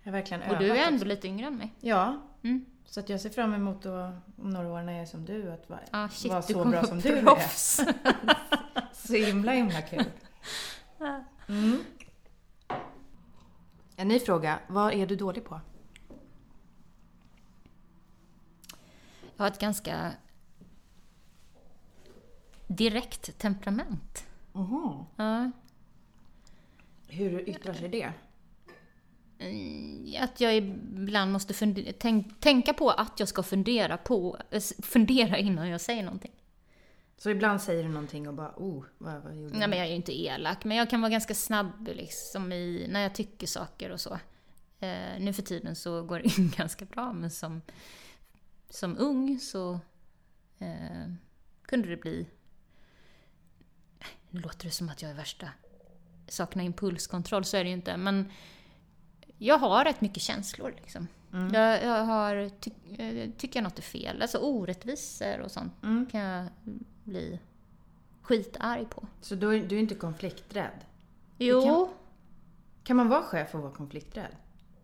[0.04, 1.06] jag har verkligen Och du är ändå också.
[1.06, 1.74] lite yngre än mig.
[1.80, 2.66] Ja, Mm.
[2.86, 4.12] så att jag ser fram emot då,
[4.42, 6.84] om några år när jag är som du, att vara, Ah, shit, vara så bra
[6.84, 7.22] som du är.
[7.24, 7.82] proffs.
[8.94, 10.06] Så himla himla kul.
[11.50, 11.84] Mm.
[13.96, 14.60] En ny fråga.
[14.68, 15.60] Vad är du dålig på?
[19.38, 20.12] Jag har ett ganska
[22.68, 24.26] direkt temperament.
[24.54, 25.06] Oho.
[25.16, 25.52] Ja.
[27.08, 28.13] Hur yttrar sig det?
[29.49, 34.62] Mm, Att jag ibland måste funde- tänk, tänka på att jag ska fundera på, eh,
[34.82, 36.32] fundera innan jag säger någonting.
[37.17, 39.89] Så ibland säger du någonting och bara oh, vad, vad gjorde Nej men jag är
[39.91, 43.89] ju inte elak, men jag kan vara ganska snabb liksom i, när jag tycker saker
[43.89, 44.13] och så.
[44.79, 47.62] Eh, nu för tiden så går det in ganska bra, men som,
[48.69, 49.79] som ung så
[50.60, 51.13] eh,
[51.62, 52.27] kunde det bli...
[54.29, 55.49] Nu låter det som att jag är värsta
[56.27, 57.97] saknar impulskontroll, så är det ju inte.
[57.97, 58.32] Men
[59.45, 61.08] jag har rätt mycket känslor liksom.
[61.34, 61.53] Mm.
[61.53, 66.06] Jag, jag har, ty, eh, tycker jag något är fel, alltså orättvisor och sånt Mm.
[66.12, 66.45] kan jag
[67.03, 67.39] bli
[68.21, 69.08] skitarg på.
[69.21, 70.79] Så du, är- du är inte konflikträdd?
[71.38, 71.89] Jo,
[72.84, 74.36] Kan man vara chef och vara konflikträdd?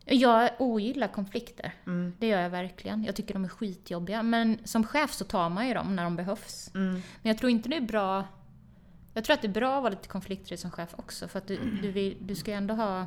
[0.06, 1.74] jag ogillar konflikter.
[1.86, 2.14] Mm.
[2.20, 3.04] Det gör jag verkligen.
[3.04, 4.24] Jag tycker de är skitjobbiga.
[4.24, 6.72] Men som chef så tar man ju dem när de behövs.
[6.76, 6.92] Mm.
[6.94, 8.26] Men jag tror inte det är bra...
[9.14, 11.28] Jag tror att det är bra att vara lite konflikträdd som chef också.
[11.28, 13.06] För att du, du, vill, du ska ju ändå ha...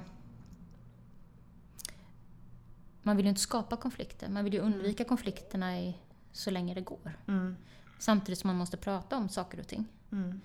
[3.03, 4.29] Man vill ju inte skapa konflikter.
[4.29, 5.95] Man vill ju undvika konflikterna i,
[6.33, 7.19] så länge det går.
[7.29, 7.57] Mm.
[7.99, 9.89] Samtidigt som man måste prata om saker och ting.
[10.13, 10.41] Mm.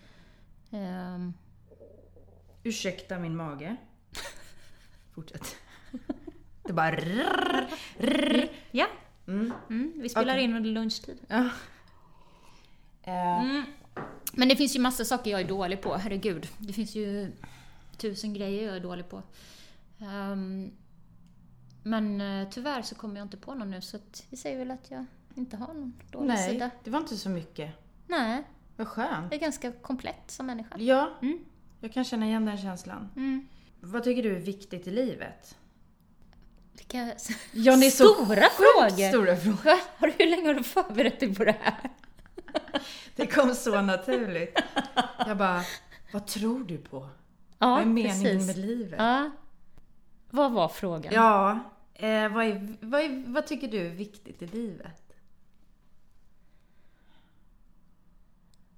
[0.72, 1.34] Ehm,
[2.63, 3.76] Ursäkta min mage.
[5.15, 5.56] Fortsätt.
[6.63, 7.67] Det bara rrrr,
[8.00, 8.50] rrrr.
[8.72, 8.88] ja,
[9.28, 9.54] Mm.
[9.70, 10.43] mm, vi spelar Okej.
[10.43, 11.17] in under lunchtid.
[11.28, 11.50] Ja.
[13.06, 13.63] Mm.
[14.34, 16.48] Men det finns ju massa saker jag är dålig på, herregud.
[16.58, 17.32] Det finns ju
[17.98, 19.24] tusen grejer jag är dålig på.
[20.00, 20.72] Ehm,
[21.89, 24.71] men eh, tyvärr så kommer jag inte på någon nu, så att vi säger väl
[24.71, 26.69] att jag inte har någon dålig nej, sida.
[26.84, 27.71] det var inte så mycket.
[28.08, 28.43] Nej,
[28.76, 29.23] Vad skönt.
[29.23, 30.76] jag är ganska komplett som människa.
[30.78, 31.39] Ja, Mm.
[31.80, 33.10] jag kan känna igen den känslan.
[33.15, 33.47] Mm.
[33.82, 35.58] Vad tycker du är viktigt i livet?
[36.73, 36.97] Vilka
[37.52, 39.10] Ja, det är så stora frågor!
[39.10, 39.80] Stora frågor.
[40.00, 41.89] Har du, hur länge har du förberett dig på det här?
[43.15, 44.60] Det kom så naturligt.
[45.28, 45.62] Jag bara,
[46.13, 47.10] vad tror du på?
[47.60, 48.47] Ja, vad är meningen precis.
[48.47, 48.95] med livet?
[49.00, 49.32] Ja.
[50.30, 51.13] Vad var frågan?
[51.13, 51.60] Ja,
[51.98, 55.04] eh, vad, är, vad, är, vad tycker du är viktigt i livet?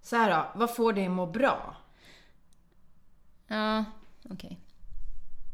[0.01, 1.75] Så här då, vad får dig att må bra?
[3.47, 3.86] Ja,
[4.29, 4.60] okej.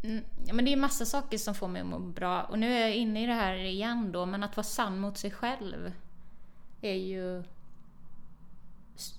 [0.04, 2.44] Mm, ja, men det är massa saker som får mig att må bra.
[2.44, 5.18] Och nu är jag inne i det här igen då, men att vara sann mot
[5.18, 5.94] sig själv
[6.82, 7.44] är ju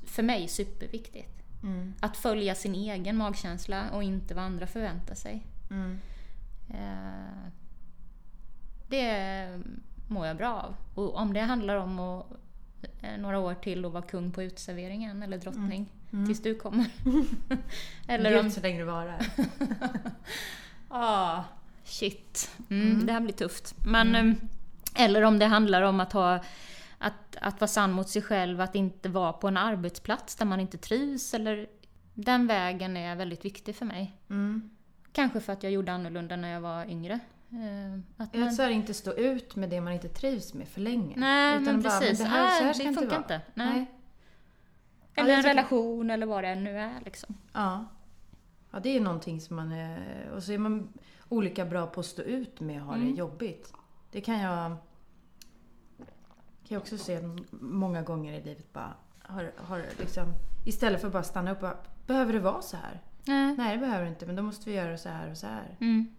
[0.06, 1.42] för mig superviktigt.
[1.62, 1.94] Mm.
[2.00, 5.46] Att följa sin egen magkänsla och inte vad andra förväntar sig.
[5.70, 5.98] Mm.
[6.68, 7.52] Eh,
[8.88, 9.46] det
[10.08, 10.74] mår jag bra av.
[10.94, 12.26] Och om det handlar om att
[13.02, 15.86] eh, några år till och vara kung på uteserveringen eller drottning
[16.26, 16.86] tills du kommer.
[18.08, 19.26] eller Gud om så länge du varar.
[20.88, 21.42] Ah,
[21.84, 22.50] shit.
[22.70, 23.74] Mm, Det här blir tufft.
[23.86, 24.34] Men, eh,
[25.04, 26.34] Eller om det handlar om att, ha,
[26.98, 30.60] att, att vara sann mot sig själv, att inte vara på en arbetsplats där man
[30.60, 31.34] inte trivs.
[31.34, 31.66] Eller,
[32.14, 34.16] den vägen är väldigt viktig för mig.
[34.30, 34.70] Mm.
[35.12, 37.20] Kanske för att jag gjorde annorlunda när jag var yngre.
[37.50, 40.80] Eh, Att Att så här, inte stå ut med det man inte trivs med för
[40.80, 41.14] länge.
[41.16, 42.18] nej, men bara, precis.
[42.18, 43.40] det här, så här nej, det funkar inte.
[43.54, 43.66] Nej.
[43.74, 43.86] Nej.
[45.14, 47.00] Ja, Eller jag en relation eller vad det nu är.
[47.04, 47.34] Liksom.
[47.52, 47.84] Ja.
[48.70, 50.28] ja, det är någonting som man är...
[50.34, 50.88] Och så är man
[51.28, 53.06] olika bra på att stå ut med att ha Mm.
[53.12, 53.72] det jobbigt.
[54.10, 54.70] Det kan jag...
[56.64, 60.24] kan jag också se många gånger i livet bara har, har liksom...
[60.66, 63.00] Istället för att bara stanna upp och bara, behöver det vara så här?
[63.24, 63.56] Nej.
[63.56, 65.76] Nej, det behöver det inte, men då måste vi göra så här och så här.
[65.80, 66.15] Mm.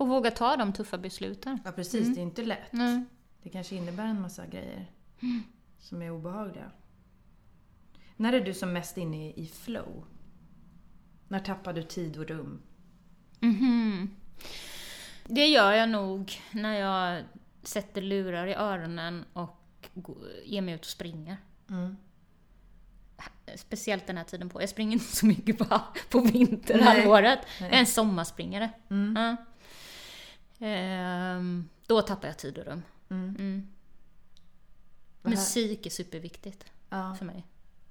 [0.00, 1.58] Och våga ta de tuffa besluten.
[1.64, 2.00] Ja, precis.
[2.02, 2.14] Mm.
[2.14, 2.72] Det är inte lätt.
[2.72, 3.04] Nej.
[3.42, 4.90] Det kanske innebär en massa grejer
[5.22, 5.42] Mm.
[5.78, 6.70] som är obehagliga.
[8.16, 10.04] När är du som mest inne i, flow?
[11.28, 12.62] När tappar du tid och rum?
[13.40, 14.10] Mhm.
[15.26, 17.24] Det gör jag nog när jag
[17.62, 19.88] sätter lurar i öronen och
[20.44, 21.36] ger mig ut och springer.
[21.70, 21.96] Mm.
[23.56, 27.38] Speciellt den här tiden på Jag springer inte så mycket på, på vinterhalvåret.
[27.60, 28.70] Jag är en sommarspringare.
[28.90, 29.16] Mm.
[29.22, 29.36] Ja.
[30.60, 32.82] Ehm, då tappar jag tid och rum.
[33.08, 33.36] Mm.
[33.38, 33.66] Mm.
[35.22, 37.46] Musik är superviktigt Ja, för mig.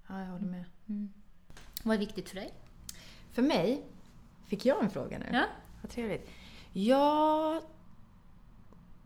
[0.08, 0.66] ja, jag håller med.
[1.84, 2.54] Vad är viktigt för dig?
[3.32, 3.84] För mig,
[4.48, 5.26] fick jag en fråga nu?
[5.32, 5.46] Ja.
[5.82, 6.30] Vad trevligt.
[6.74, 7.62] Ja...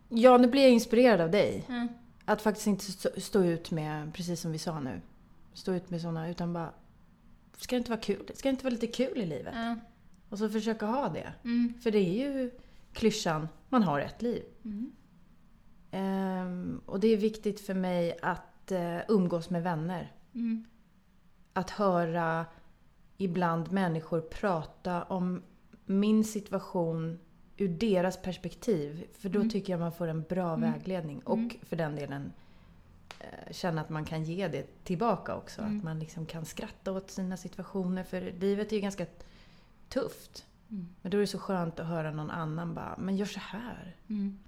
[0.10, 1.66] Ja, nu blir jag inspirerad av dig.
[1.70, 1.88] Mm.
[2.26, 5.02] Att faktiskt inte stå, ut med, precis som vi sa nu,
[5.54, 6.74] stå ut med sådana utan bara...
[7.58, 8.32] Ska det inte vara kul?
[8.36, 9.54] Ska det inte vara lite kul i livet?
[9.56, 9.76] Ja.
[10.30, 11.34] Och så försöka ha det.
[11.44, 11.74] Mm.
[11.82, 12.52] För det är ju
[12.94, 14.44] klyschan, man har ett liv.
[14.66, 14.92] Mm.
[15.92, 20.12] Ehm, och det är viktigt för mig att eh, umgås med vänner.
[20.34, 20.66] Mm.
[21.54, 22.46] Att höra
[23.18, 25.42] ibland människor prata om
[25.86, 27.20] min situation
[27.58, 29.06] ur deras perspektiv.
[29.14, 29.50] För då Mm.
[29.50, 31.20] tycker jag man får en bra vägledning.
[31.20, 32.32] Och för den delen
[33.20, 35.62] eh, känna att man kan ge det tillbaka också.
[35.62, 35.78] Mm.
[35.78, 38.04] Att man liksom kan skratta åt sina situationer.
[38.04, 39.06] För livet är ju ganska
[39.90, 40.46] tufft.
[40.74, 40.88] Mm.
[41.02, 43.96] Men då är det så skönt att höra någon annan bara, men gör så här.
[44.10, 44.40] Mm.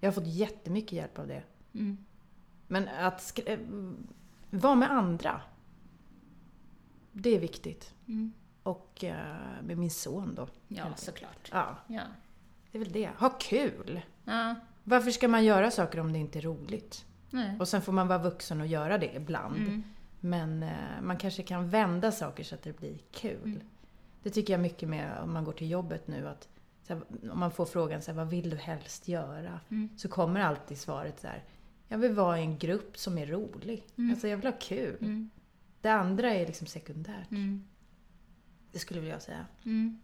[0.00, 1.42] Jag har fått jättemycket hjälp av det.
[1.74, 1.96] Mm.
[2.66, 3.58] Men att skri- eh,
[4.50, 5.40] vara med andra.
[7.12, 7.94] Det är viktigt.
[8.08, 8.32] Mm.
[8.62, 10.48] Och eh, med min son då.
[10.68, 11.48] Ja, såklart.
[11.52, 12.02] Ja, Ja.
[12.72, 13.10] det är väl det.
[13.18, 14.00] Ha kul!
[14.24, 14.54] ja.
[14.84, 17.04] Varför ska man göra saker om det inte är roligt?
[17.30, 17.56] Nej.
[17.60, 19.56] Och sen får man vara vuxen och göra det ibland.
[19.56, 19.82] Mm.
[20.20, 23.60] Men eh, man kanske kan vända saker så att det blir kul.
[24.22, 26.28] Det tycker jag mycket med om man går till jobbet nu.
[26.28, 26.48] att
[26.88, 27.02] här,
[27.32, 29.60] Om man får frågan så här, vad vill du helst göra?
[29.68, 29.88] Mm.
[29.96, 31.44] Så kommer alltid svaret så här.
[31.88, 33.86] Jag vill vara i en grupp som är rolig.
[33.96, 34.10] Mm.
[34.10, 34.96] Alltså jag vill ha kul.
[35.00, 35.30] Mm.
[35.80, 37.30] Det andra är liksom sekundärt.
[37.30, 37.64] Mm.
[38.72, 39.46] Det skulle jag säga.
[39.64, 40.00] Mm.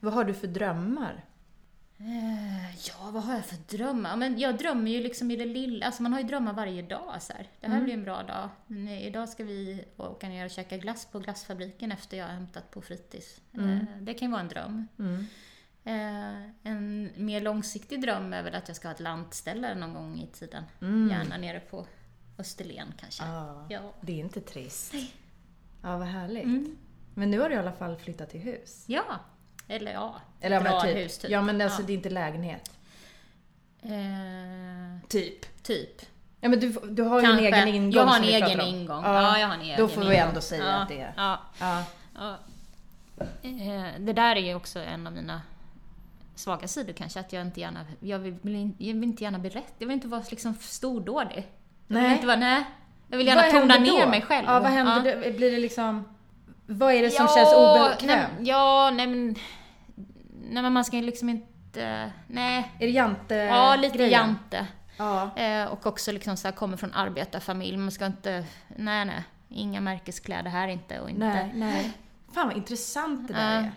[0.00, 1.24] Vad har du för drömmar?
[1.98, 4.16] Eh, Ja, vad har jag för drömmar?
[4.16, 5.86] Men jag drömmer ju liksom i det lilla.
[5.86, 7.22] Alltså man har ju drömmar varje dag.
[7.22, 7.48] Så här.
[7.60, 7.84] Det här Mm.
[7.84, 8.48] blir en bra dag.
[8.66, 12.70] Nej, idag ska vi åka ner och käka glass på glassfabriken efter jag har hämtat
[12.70, 13.40] på fritids.
[13.54, 13.70] Mm.
[13.70, 14.88] Eh, Det kan ju vara en dröm.
[14.98, 15.26] Mm.
[15.84, 20.18] Eh, En mer långsiktig dröm är väl att jag ska ha ett lantställe någon gång
[20.20, 20.64] i tiden.
[20.80, 21.08] Mm.
[21.10, 21.86] Gärna nere på
[22.38, 23.24] Österlen kanske.
[23.24, 23.92] Ja, Ja.
[24.00, 24.94] det är inte trist.
[25.82, 26.44] Ja, vad härligt.
[26.44, 26.76] Mm.
[27.14, 28.84] Men nu har du i alla fall flyttat till hus.
[28.88, 29.04] Ja.
[29.68, 30.90] Eller ja, Eller ett ja, typ.
[30.94, 31.30] radhus typ.
[31.30, 31.86] Ja, men alltså Ja.
[31.86, 32.70] det är inte lägenhet.
[33.82, 35.62] Eh, Typ.
[35.62, 36.02] typ.
[36.40, 39.02] Ja, men du, du har ju en egen ingång Jag har en egen ingång.
[39.04, 41.12] Ja, jag har en egen Då får vi ändå säga ja, att det är...
[41.16, 41.82] Ja, Ja.
[42.14, 42.36] ja.
[43.42, 45.42] Eh, Det där är ju också en av mina
[46.34, 48.34] svaga sidor kanske, att jag inte gärna, jag vill,
[48.78, 51.46] jag vill inte gärna berätta, jag vill inte vara liksom stordådig.
[51.86, 52.12] Jag vill Nej.
[52.12, 52.64] inte vara, nej.
[53.08, 54.46] Jag vill gärna tona ner mig själv.
[54.48, 55.30] Ja, vad händer Ja.
[55.30, 55.36] då?
[55.36, 56.15] Blir det liksom...
[56.66, 58.32] Vad är det som Ja, känns obekvämt?
[58.38, 59.34] Nej, ja, nej men...
[60.50, 62.12] Nej men man ska ju liksom inte...
[62.26, 62.72] Nej.
[62.80, 64.12] Är det jante Ja, lite grejen?
[64.12, 64.66] jante.
[64.96, 65.36] Ja.
[65.36, 67.76] Eh, och också liksom så här, kommer från arbetarfamilj.
[67.76, 68.44] Man ska inte...
[68.76, 69.24] Nej, nej.
[69.48, 71.26] Inga märkeskläder här inte och inte...
[71.26, 71.92] Nej, nej.
[72.32, 73.72] Fan vad intressant det där är.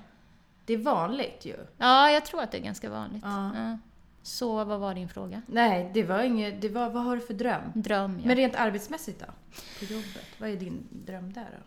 [0.65, 1.55] Det är vanligt ju.
[1.77, 3.23] Ja, jag tror att det är ganska vanligt.
[3.25, 3.51] Ja.
[3.55, 3.77] Ja.
[4.23, 5.41] Så vad var din fråga?
[5.47, 6.61] Nej, det var inget...
[6.61, 7.61] Det var, vad har du för dröm?
[7.73, 8.27] Dröm, ja.
[8.27, 9.25] Men rent arbetsmässigt då?
[9.79, 10.25] På jobbet?
[10.39, 11.63] Vad är din dröm där då?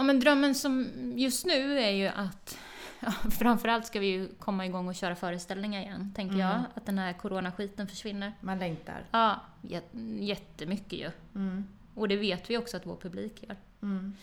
[0.00, 2.58] Ja, men drömmen som just nu är ju att
[3.00, 6.46] ja, framförallt ska vi ju komma igång och köra föreställningar igen, tänker Mm.
[6.46, 6.62] jag.
[6.74, 8.32] Att den här coronaskiten försvinner.
[8.40, 9.04] Man längtar.
[9.10, 11.10] Ja, jät- jättemycket ju.
[11.34, 11.66] Mm.
[11.94, 13.56] Och det vet vi också att vår publik gör.
[13.82, 14.16] Mm.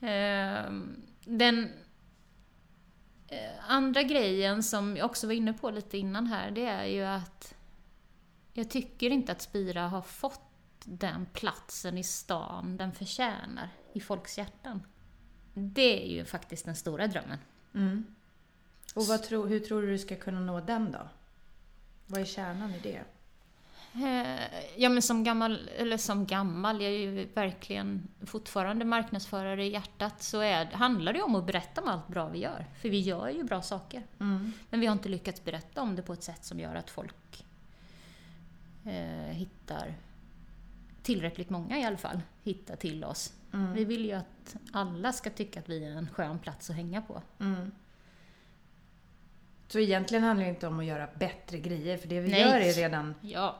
[0.00, 1.68] Ehm, Den
[3.28, 3.38] eh,
[3.70, 7.54] andra grejen som jag också var inne på lite innan här, det är ju att
[8.52, 10.40] jag tycker inte att Spira har fått
[10.84, 14.82] den platsen i stan den förtjänar i folks hjärtan.
[15.54, 17.38] Det är ju faktiskt den stora drömmen.
[17.74, 18.04] Mm.
[18.94, 21.08] Och tro, hur tror du du ska kunna nå den då?
[22.06, 23.04] Vad är kärnan i det?
[23.94, 24.40] Eh,
[24.76, 30.22] Ja men som gammal, eller som gammal, jag är ju verkligen fortfarande marknadsförare i hjärtat,
[30.22, 32.66] så är, handlar det ju om att berätta om allt bra vi gör.
[32.80, 34.02] För vi gör ju bra saker.
[34.20, 34.52] Mm.
[34.70, 37.46] Men vi har inte lyckats berätta om det på ett sätt som gör att folk
[38.84, 39.94] eh, hittar,
[41.04, 43.32] tillräckligt många i alla fall, hittar till oss.
[43.52, 43.72] Mm.
[43.72, 47.02] Vi vill ju att alla ska tycka att vi är en skön plats att hänga
[47.02, 47.22] på.
[47.40, 47.70] Mm.
[49.68, 52.40] Så egentligen handlar det inte om att göra bättre grejer, för det vi Nej.
[52.40, 53.56] gör är redan Ja.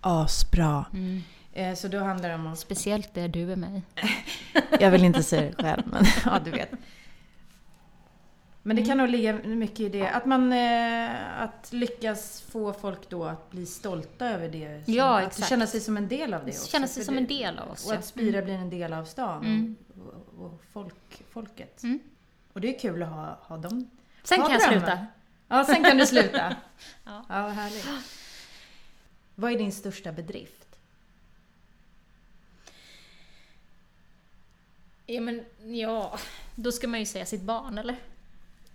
[0.00, 0.84] asbra.
[0.92, 1.22] Mm.
[1.52, 2.58] Eh, så då handlar det om att...
[2.58, 3.82] Speciellt det du är mig.
[4.80, 6.70] Jag vill inte säga det själv, men ja, du vet.
[8.62, 10.08] Men det kan nog ligga mycket i det.
[10.10, 14.84] Att man eh, att lyckas få folk då att bli stolta över det.
[14.84, 15.48] Som, Ja, att exakt.
[15.48, 16.66] känna sig som en del av det också.
[16.68, 17.86] Känna sig För som det, en del av oss.
[17.86, 19.76] Och att Spira blir en del av stan Mm.
[20.38, 21.82] och, och folk, folket.
[21.82, 22.00] Mm.
[22.52, 23.90] Och det är kul att ha, ha dem.
[24.22, 24.86] Sen Ha kan jag drömmar.
[24.86, 25.06] sluta.
[25.48, 26.56] Ja, sen kan du sluta.
[27.04, 27.24] Ja.
[27.28, 27.88] ja, vad härligt.
[29.34, 30.66] Vad är din största bedrift?
[35.06, 35.44] Ja, men
[35.76, 36.18] ja,
[36.54, 37.96] då ska man ju säga sitt barn, eller?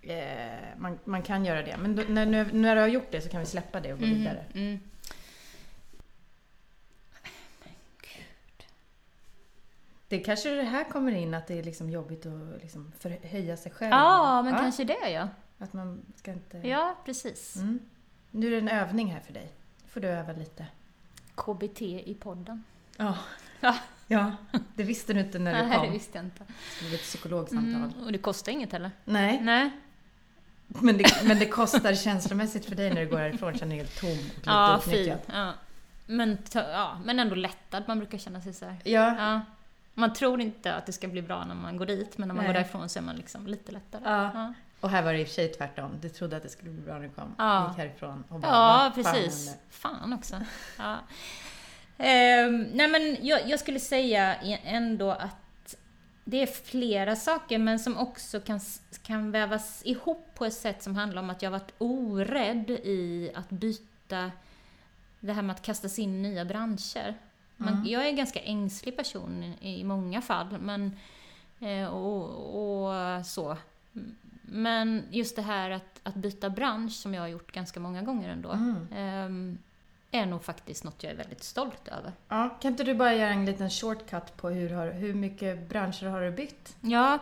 [0.08, 3.22] Eh, man, man kan göra det, men då, när, när, när du har gjort det
[3.22, 4.46] så kan vi släppa det och gå vidare.
[4.54, 4.80] Mm.
[10.08, 13.72] Det kanske det här kommer in, att det är liksom jobbigt att liksom förhöja sig
[13.72, 13.92] själv.
[13.92, 15.28] Ja, men kanske det ja.
[15.58, 16.58] Att man ska inte...
[16.58, 17.56] Ja, precis.
[17.56, 17.80] Mm.
[18.32, 19.52] Nu är det en övning här för dig.
[19.84, 20.66] Nu får du öva lite.
[21.36, 22.64] KBT i podden.
[22.98, 23.18] Ja.
[23.60, 23.76] Ja.
[24.08, 24.36] ja,
[24.76, 25.86] det visste du inte när du Nej, kom.
[25.86, 26.44] det visste jag inte.
[26.48, 27.92] Det skulle bli ett psykologsamtal.
[27.94, 28.92] Mm, och det kostar inget heller.
[29.06, 29.72] Nej, Nej.
[30.68, 33.54] Men det, men det kostar känslomässigt för dig när du går härifrån.
[33.58, 35.20] Känner dig helt tom och lite Ja, utnyttjad.
[35.34, 35.54] Ja.
[36.06, 37.84] Men, ja, men ändå lättad.
[37.88, 38.76] Man brukar känna sig så här.
[38.84, 39.16] Ja.
[39.18, 39.42] Ja.
[39.94, 42.44] Man tror inte att det ska bli bra när man går dit, men när man
[42.46, 42.54] Nej.
[42.54, 44.02] går därifrån så är man liksom lite lättare.
[44.06, 44.32] Ja.
[44.34, 45.92] Ja, Och här var det i och för sig tvärtom.
[46.02, 47.36] Du trodde att det skulle bli bra när du kom.
[47.38, 47.68] Ja.
[47.70, 49.46] Gick härifrån och bara, ja "Vad fan precis.
[49.48, 50.36] händer?" Fan också.
[50.78, 50.98] Ja.
[51.98, 55.36] Ehm, nej men jag, jag skulle säga e- ändå att
[56.28, 58.60] det är flera saker men som också kan,
[59.04, 63.50] kan vävas ihop på ett sätt som handlar om att jag varit orädd i att
[63.50, 64.32] byta
[65.20, 67.14] det här med att kasta sig in i nya branscher.
[67.58, 67.86] Man, Mm.
[67.88, 70.98] Jag är en ganska ängslig person i, i många fall men,
[71.60, 73.58] eh, och, och så.
[74.42, 78.30] Men just det här att, att byta bransch, som jag har gjort ganska många gånger
[78.30, 78.88] ändå, Mm.
[78.96, 79.58] ehm,
[80.16, 82.14] är nog faktiskt något jag är väldigt stolt över.
[82.28, 86.06] Ja, kan inte du bara göra en liten shortcut på hur, har, hur mycket branscher
[86.06, 86.76] har du bytt?
[86.82, 87.20] Ja,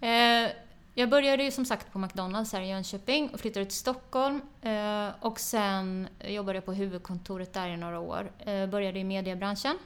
[0.00, 0.50] eh,
[0.94, 4.40] jag började ju som sagt på McDonalds här i Jönköping och flyttade till Stockholm.
[4.62, 8.30] Eh, och sen jobbade jag på huvudkontoret där i några år.
[8.38, 9.78] Eh, började i mediebranschen,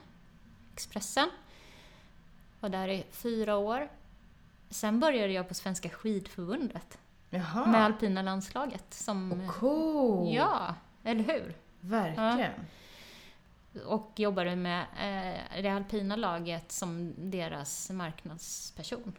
[0.74, 1.30] Expressen.
[2.60, 3.88] Var där i fyra år.
[4.70, 6.98] Sen började jag på Svenska skidförbundet
[7.30, 7.66] Jaha.
[7.66, 8.84] med alpina landslaget.
[8.94, 10.34] Som, Och cool!
[10.34, 11.54] Ja, eller hur?
[11.90, 12.52] Verkligen.
[13.86, 19.12] och jobbade med eh, det alpina laget som deras marknadsperson.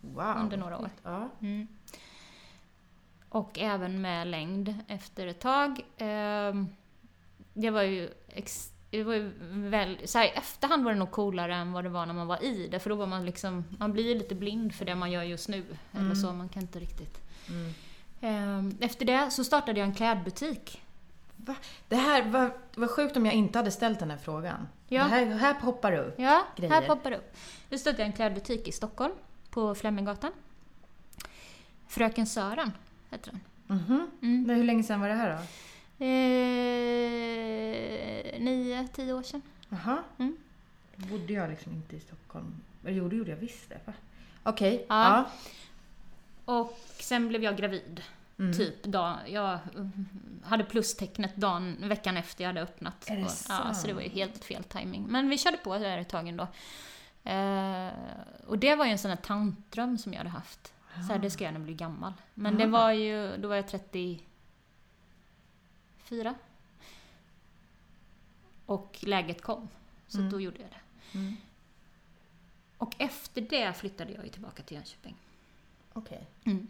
[0.00, 0.36] Wow.
[0.40, 0.90] Under några år.
[1.02, 1.28] Ja.
[1.40, 1.68] Mm.
[3.28, 5.80] Och även med längd efter ett tag.
[5.98, 6.68] Ehm,
[7.54, 9.32] det var ju, ex, det var ju
[9.70, 12.26] väl, så här, i efterhand var det nog coolare än vad det var när man
[12.26, 12.78] var i det.
[12.80, 15.64] För då var man liksom, man blir lite blind för det man gör just nu.
[15.92, 16.16] Eller Mm.
[16.16, 17.20] så, man kan inte riktigt.
[17.48, 17.72] Mm.
[18.20, 20.82] Ehm, efter det så startade jag en klädbutik.
[21.88, 24.68] Det här var, var sjukt om jag inte hade ställt den här frågan.
[24.88, 25.02] Ja.
[25.02, 26.14] Det här, här poppar det upp.
[26.18, 26.74] Ja, grejer.
[26.74, 27.36] här poppar det upp.
[27.70, 29.14] Nu startade jag en klädbutik i Stockholm,
[29.50, 30.32] på Fleminggatan.
[31.88, 32.72] Fröken Sören
[33.10, 33.40] heter den.
[33.66, 34.10] Mhm.
[34.22, 34.42] Mm.
[34.46, 35.36] Men hur länge sedan var det här då?
[36.04, 36.08] Eh,
[38.40, 39.42] nio, tio år sedan.
[39.68, 39.98] Jaha.
[40.18, 40.36] Mm.
[40.96, 42.60] Då bodde jag liksom inte i Stockholm.
[42.84, 43.80] Eller jo, det gjorde jag visst det.
[43.84, 43.92] va?
[44.42, 44.86] Okej.
[44.88, 45.24] Ja.
[46.46, 46.54] Ja.
[46.54, 48.02] Och sen blev jag gravid.
[48.38, 48.52] Mm.
[48.56, 49.58] Typ dag, jag
[50.44, 53.10] hade plustecknet dagen, veckan efter jag hade öppnat.
[53.10, 53.76] Är det och, ja, sant?
[53.76, 55.06] så det var ju helt fel timing.
[55.08, 56.46] Men vi körde på där ett tag ändå.
[57.24, 57.88] Eh,
[58.46, 60.72] och det var ju en sån här tantdröm som jag hade haft.
[60.94, 62.12] Så här, det ska jag när jag blir gammal.
[62.34, 62.68] Men det Ah.
[62.68, 66.34] var ju, då var jag 34.
[68.66, 69.68] Och läget kom.
[70.08, 70.30] Så Mm.
[70.30, 71.18] då gjorde jag det.
[71.18, 71.36] Mm.
[72.78, 75.16] Och efter det flyttade jag ju tillbaka till Jönköping.
[75.92, 76.26] Okej.
[76.44, 76.66] Mm.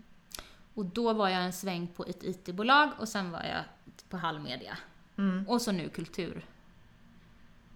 [0.76, 3.62] Och då var jag en sväng på ett IT-bolag och sen var jag
[4.08, 4.78] på Hallmedia.
[5.18, 5.48] Mm.
[5.48, 6.44] Och så nu kultur.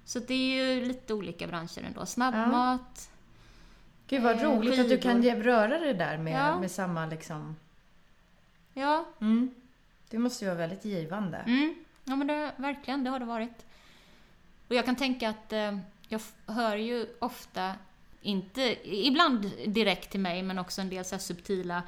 [0.04, 2.06] Så det är ju lite olika branscher ändå.
[2.06, 3.10] Snabbmat.
[4.08, 5.02] Gud vad Eh, roligt att du skidor.
[5.02, 6.60] kan röra dig där med, Ja.
[6.60, 7.56] med samma liksom...
[8.74, 9.04] Ja.
[9.20, 9.54] Mm.
[10.10, 11.38] Det måste ju vara väldigt givande.
[11.38, 11.74] Mm.
[12.04, 13.66] Ja men det, verkligen, det har det varit.
[14.68, 17.74] Och jag kan tänka att eh, jag hör ju ofta,
[18.22, 21.82] inte, ibland direkt till mig, men också en del så subtila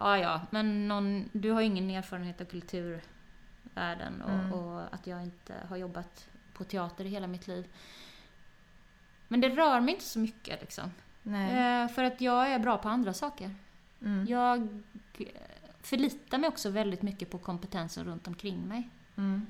[0.00, 4.52] Ja, ja, men någon, du har ju ingen erfarenhet av kulturvärlden och, Mm.
[4.52, 7.66] och att jag inte har jobbat på teater i hela mitt liv.
[9.28, 10.84] Men det rör mig inte så mycket liksom.
[11.24, 13.54] Eh, för att jag är bra på andra saker.
[14.02, 14.26] Mm.
[14.28, 14.60] Jag
[15.18, 15.26] eh,
[15.82, 18.88] förlitar mig också väldigt mycket på kompetensen runt omkring mig.
[19.16, 19.46] Mm.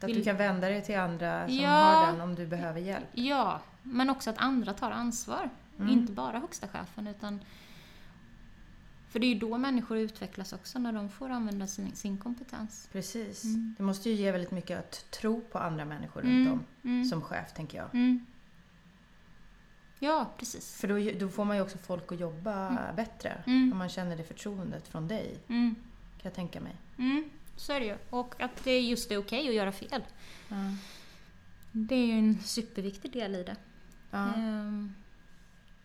[0.00, 1.70] Att du kan vända dig till andra som Ja.
[1.70, 3.06] har den om du behöver hjälp.
[3.12, 5.50] Ja, men också att andra tar ansvar.
[5.78, 5.92] Mm.
[5.92, 7.40] Inte bara högsta chefen utan...
[9.08, 12.88] För det är ju då människor utvecklas också, när de får använda sin, sin kompetens.
[12.92, 13.44] Precis.
[13.44, 13.74] Mm.
[13.78, 16.90] Det måste ju ge väldigt mycket att tro på andra människor Mm, runt om.
[16.90, 17.94] mm, Som chef, tänker jag.
[17.94, 18.26] mm.
[19.98, 20.76] Ja, precis.
[20.80, 22.96] För då, då får man ju också folk att jobba Mm.
[22.96, 23.42] bättre.
[23.46, 25.76] Om man känner det förtroendet från dig, kan
[26.22, 26.76] jag tänka mig.
[27.56, 27.96] så är det ju.
[28.10, 30.02] Och att det just är okej att göra fel.
[31.72, 33.56] Det är ju en superviktig del i det.
[34.10, 34.34] Ja.
[34.34, 34.94] Ehm,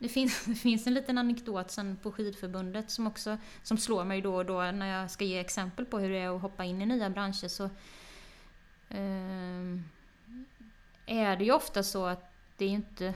[0.02, 4.22] Det finns, det finns en liten anekdot sen på skidförbundet som också som slår mig
[4.22, 6.82] då och då när jag ska ge exempel på hur det är att hoppa in
[6.82, 7.48] i nya branscher.
[7.48, 7.70] Så,
[8.90, 9.84] ehm,
[11.06, 13.14] är det ju ofta så att det är inte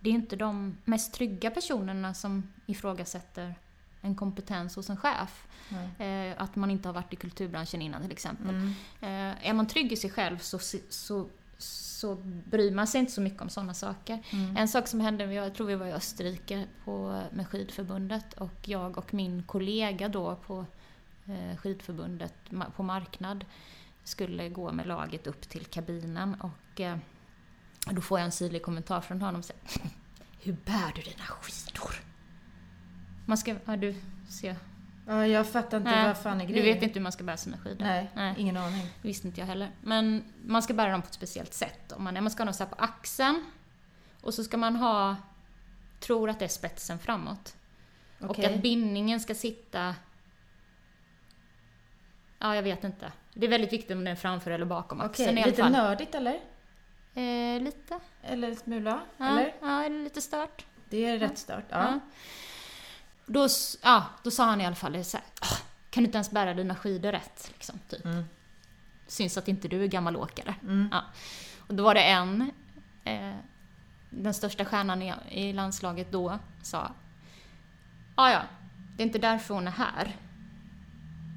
[0.00, 3.54] det är inte de mest trygga personerna som ifrågasätter
[4.00, 5.46] en kompetens hos en chef.
[5.98, 8.50] Eh, att man inte har varit i kulturbranschen innan till exempel.
[8.50, 8.68] Mm.
[9.00, 10.58] Eh, är man trygg i sig själv så,
[10.88, 11.28] så,
[11.58, 14.22] så bryr man sig inte så mycket om sådana saker.
[14.30, 14.56] Mm.
[14.56, 18.98] En sak som hände, jag tror vi var i Österrike på, med skidförbundet och jag
[18.98, 20.66] och min kollega då på
[21.26, 22.34] eh, skidförbundet
[22.76, 23.44] på marknad
[24.04, 26.96] skulle gå med laget upp till kabinen och eh,
[27.90, 29.42] då får jag en syrlig kommentar från honom.
[29.42, 29.52] Så,
[30.40, 31.94] Hur bär du dina skidor?
[33.26, 33.94] Man ska, ja, du
[34.28, 34.56] ser.
[35.08, 36.74] Ja, jag fattar inte Nej, vad fan är Du grejen.
[36.74, 37.84] vet inte hur man ska bära sina skidor.
[37.84, 38.34] Nej, Nej.
[38.38, 38.82] ingen aning.
[39.02, 39.70] Det visste inte jag heller.
[39.80, 41.92] Men man ska bära dem på ett speciellt sätt.
[41.92, 43.44] Om man, man ska ha dem så på axeln.
[44.20, 45.16] Och så ska man ha,
[46.00, 47.56] tror att det är spetsen framåt.
[48.20, 48.54] Och Okej.
[48.54, 49.94] att bindningen ska sitta...
[52.38, 53.12] Ja, jag vet inte.
[53.34, 55.72] Det är väldigt viktigt om den är framför eller bakom axeln i alla lite fall.
[55.72, 56.40] nördigt eller?
[57.14, 58.00] Eh, lite.
[58.22, 59.00] Eller smula?
[59.16, 59.54] Ja, Eller?
[59.60, 60.64] ja, är det lite stört.
[60.90, 61.64] Det är rätt stört.
[61.68, 61.82] Ja.
[61.82, 62.00] Ja.
[63.26, 63.48] Då,
[63.82, 65.56] ja, då sa han i alla fall så här, "Ah,
[65.90, 67.50] kan du inte ens bära dina skidor rätt?
[67.52, 68.04] Liksom, typ.
[68.04, 68.24] Mm.
[69.06, 70.54] Syns att inte du är gammal åkare.
[70.62, 70.88] Mm.
[70.92, 71.02] Ja.
[71.58, 72.50] Och då var det en,
[73.04, 73.34] eh,
[74.10, 76.92] den största stjärnan i, i landslaget då, sa
[78.16, 78.42] Ja, ja,
[78.96, 80.16] det är inte därför hon är här.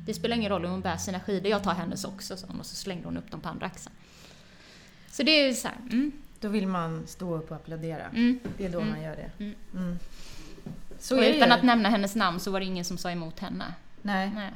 [0.05, 2.59] Det spelar ingen roll om hon bär sina skidor, jag tar hennes också, sa hon,
[2.59, 3.95] och så slängde hon upp dem på andra axeln.
[5.11, 8.03] Så det är ju så här, mm, Då vill man stå upp och applådera.
[8.05, 8.39] mm.
[8.57, 8.89] Det är då Mm.
[8.91, 9.31] man gör det.
[11.11, 11.23] Mm.
[11.23, 11.31] Mm.
[11.31, 13.73] Så det utan att nämna hennes namn så var det ingen som sa emot henne.
[14.01, 14.51] Nej, Nej.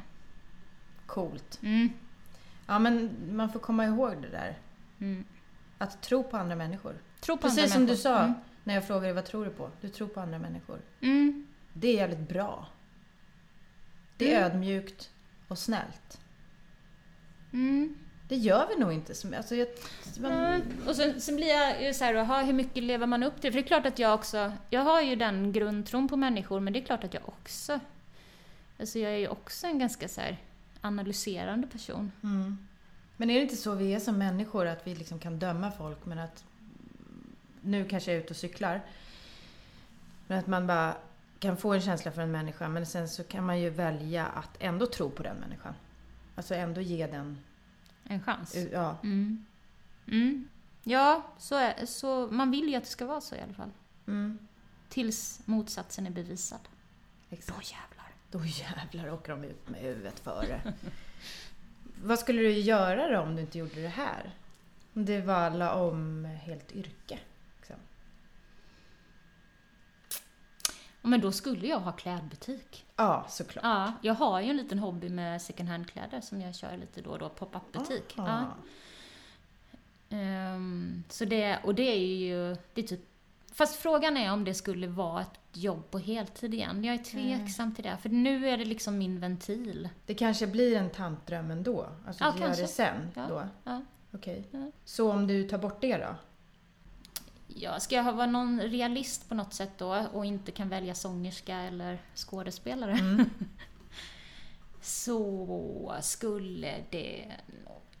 [1.06, 1.58] coolt.
[1.62, 1.88] Mm.
[2.66, 4.58] Ja, men man får komma ihåg det där.
[5.00, 5.24] Mm.
[5.78, 6.94] Att tro på andra människor.
[7.20, 8.02] Tro på Precis andra som du människor.
[8.02, 8.34] sa Mm.
[8.64, 9.70] när jag frågade vad tror du på?
[9.80, 10.80] Du tror på andra människor.
[11.00, 11.46] Mm.
[11.72, 12.66] Det är jävligt bra.
[14.16, 14.52] Det är Mm.
[14.52, 15.10] ödmjukt
[15.48, 16.20] och snällt.
[18.28, 18.28] Mm.
[18.28, 19.14] Det gör vi nog inte.
[19.14, 19.68] Som, alltså jag,
[20.18, 20.62] man, Nej.
[20.86, 23.52] Och sen, sen blir jag ju så här, aha, hur mycket lever man upp till?
[23.52, 26.72] För det är klart att jag också, jag har ju den grundtron på människor, men
[26.72, 27.80] det är klart att jag också,
[28.80, 30.38] alltså jag är ju också en ganska så här
[30.80, 32.12] analyserande person.
[32.22, 32.58] mm.
[33.16, 36.06] Men är det inte så vi är som människor, att vi liksom kan döma folk,
[36.06, 36.44] men att
[37.60, 38.80] nu kanske jag är ute och cyklar.
[40.26, 40.96] Men att man bara
[41.38, 44.56] kan få en känsla för en människa, men sen så kan man ju välja att
[44.58, 45.74] ändå tro på den människan.
[46.34, 47.38] Alltså ändå ge den...
[48.04, 48.56] En chans.
[48.72, 49.44] Ja, Mm.
[50.06, 50.48] Mm.
[50.82, 53.70] Ja, så, är, så man vill ju att det ska vara så i alla fall.
[54.06, 54.38] mm,
[54.88, 56.60] Tills motsatsen är bevisad.
[57.30, 57.70] Då exakt.
[57.72, 58.06] jävlar.
[58.30, 60.60] Då jävlar åker de ut med huvudet före.
[62.02, 64.34] Vad skulle du göra då om du inte gjorde det här?
[64.94, 67.18] Om det var alla om helt yrke?
[67.58, 67.76] Liksom.
[70.68, 70.72] Ja,
[71.04, 72.84] men då skulle jag ha klädbutik.
[72.96, 73.64] Ja, såklart.
[73.64, 77.10] Ja, jag har ju en liten hobby med second hand-kläder som jag kör lite då
[77.10, 78.14] och då, pop-up butik.
[78.16, 78.26] Ah.
[78.26, 78.46] Ja.
[80.16, 83.00] Ehm, så det, och det är ju, det är typ,
[83.52, 86.84] fast frågan är om det skulle vara ett jobb på heltid igen.
[86.84, 89.88] Jag är tveksam till det, för nu är det liksom min ventil.
[90.06, 91.86] Det kanske blir en tantdröm ändå?
[92.06, 92.62] Alltså Ja, du gör kanske.
[92.62, 93.22] det sen Ja.
[93.28, 93.42] då?
[93.64, 93.82] Ja.
[94.12, 94.44] Okej.
[94.50, 94.70] Ja.
[94.84, 96.14] Så om du tar bort det då?
[97.46, 101.56] Ja, ska jag vara någon realist på något sätt då och inte kan välja sångerska
[101.56, 103.30] eller skådespelare Mm.
[104.80, 107.32] så skulle det...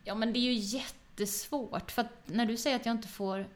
[0.04, 1.90] Ja, men det är ju jättesvårt.
[1.90, 3.46] För att när du säger att jag inte får...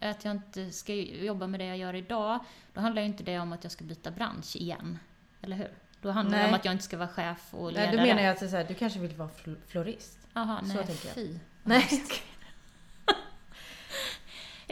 [0.00, 2.38] Att jag inte ska jobba med det jag gör idag,
[2.74, 4.98] då handlar ju inte det om att jag ska byta bransch igen.
[5.42, 5.70] Eller hur?
[6.00, 6.48] Då handlar det Nej.
[6.48, 7.86] om att jag inte ska vara chef och ledare.
[7.86, 10.18] Nej, då menar jag att det så här, du kanske vill vara fl- florist?
[10.34, 11.14] Jaha, så nej, tänker jag.
[11.14, 11.38] fy.
[11.62, 12.02] Nej.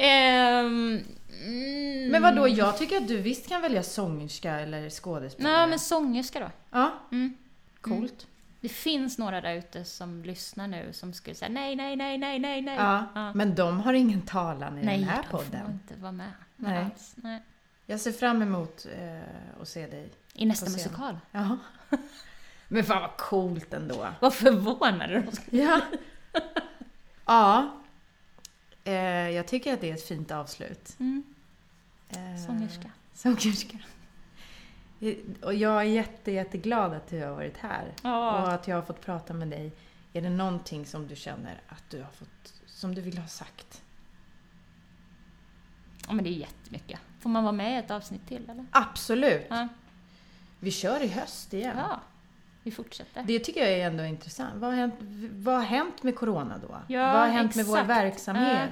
[0.00, 1.04] Ehm,
[1.44, 2.10] mm.
[2.10, 2.48] Men vad då?
[2.48, 5.52] jag tycker att du visst kan välja sångerska eller skådespelare.
[5.56, 6.50] Nej, men sångerska då.
[6.70, 7.34] Ja, Mm.
[7.80, 8.26] coolt.
[8.60, 12.38] Det finns några där ute som lyssnar nu som skulle säga nej, nej, nej, nej,
[12.38, 12.76] nej, nej.
[12.76, 13.32] Ja, Ja.
[13.34, 15.70] men de har ingen talan i nej, den här de får podden.
[15.70, 16.32] inte vara med.
[16.56, 16.78] Nej.
[16.84, 17.12] Alls.
[17.16, 17.42] nej.
[17.86, 20.10] Jag ser fram emot eh, att se dig.
[20.34, 21.18] I nästa musikal.
[21.30, 21.58] Ja.
[22.68, 24.08] Men fan vad coolt ändå.
[24.20, 25.80] Vad förvånade de Ja.
[27.26, 27.79] ja.
[28.90, 30.96] Eh, jag tycker att det är ett fint avslut.
[31.00, 31.22] mm.
[32.08, 32.90] Eh, Sångerska.
[33.14, 33.78] Sångerska.
[35.42, 37.84] Och jag är jätte, jätteglad att du har varit här.
[37.88, 38.50] Och Ja.
[38.52, 39.72] att jag har fått prata med dig.
[40.12, 43.82] Är det någonting som du känner att du har fått, som du vill ha sagt?
[46.06, 47.00] ja, men det är jättemycket.
[47.20, 48.66] Får man vara med i ett avsnitt till eller?
[48.70, 49.46] Absolut!
[49.50, 49.68] Ja.
[50.60, 51.76] Vi kör i höst igen.
[51.78, 52.00] ja.
[52.62, 53.22] Vi fortsätter.
[53.22, 54.54] Det tycker jag är ändå intressant.
[54.56, 54.94] Vad har hänt,
[55.32, 56.76] vad har hänt med Corona då?
[56.88, 57.90] Ja, vad har hänt med vår exakt.
[57.90, 58.70] verksamhet?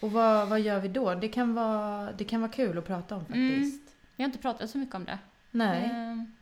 [0.00, 1.14] Och vad, vad gör vi då?
[1.14, 3.50] Det kan, vara, det kan vara kul att prata om Mm.
[3.54, 3.94] faktiskt.
[4.16, 5.18] Vi har inte pratat så mycket om det.
[5.50, 5.90] Nej.
[5.92, 6.34] Ehm,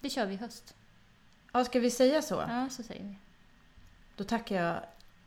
[0.00, 0.74] Det kör vi i höst.
[1.52, 2.34] Ja, ska vi säga så?
[2.48, 3.14] Ja, så säger vi.
[4.16, 4.76] Då tackar jag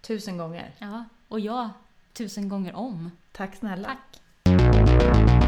[0.02, 0.72] tusen gånger.
[0.80, 1.70] Ja, och jag
[2.14, 3.12] tusen gånger om.
[3.32, 3.88] Tack snälla.
[3.88, 5.39] Tack!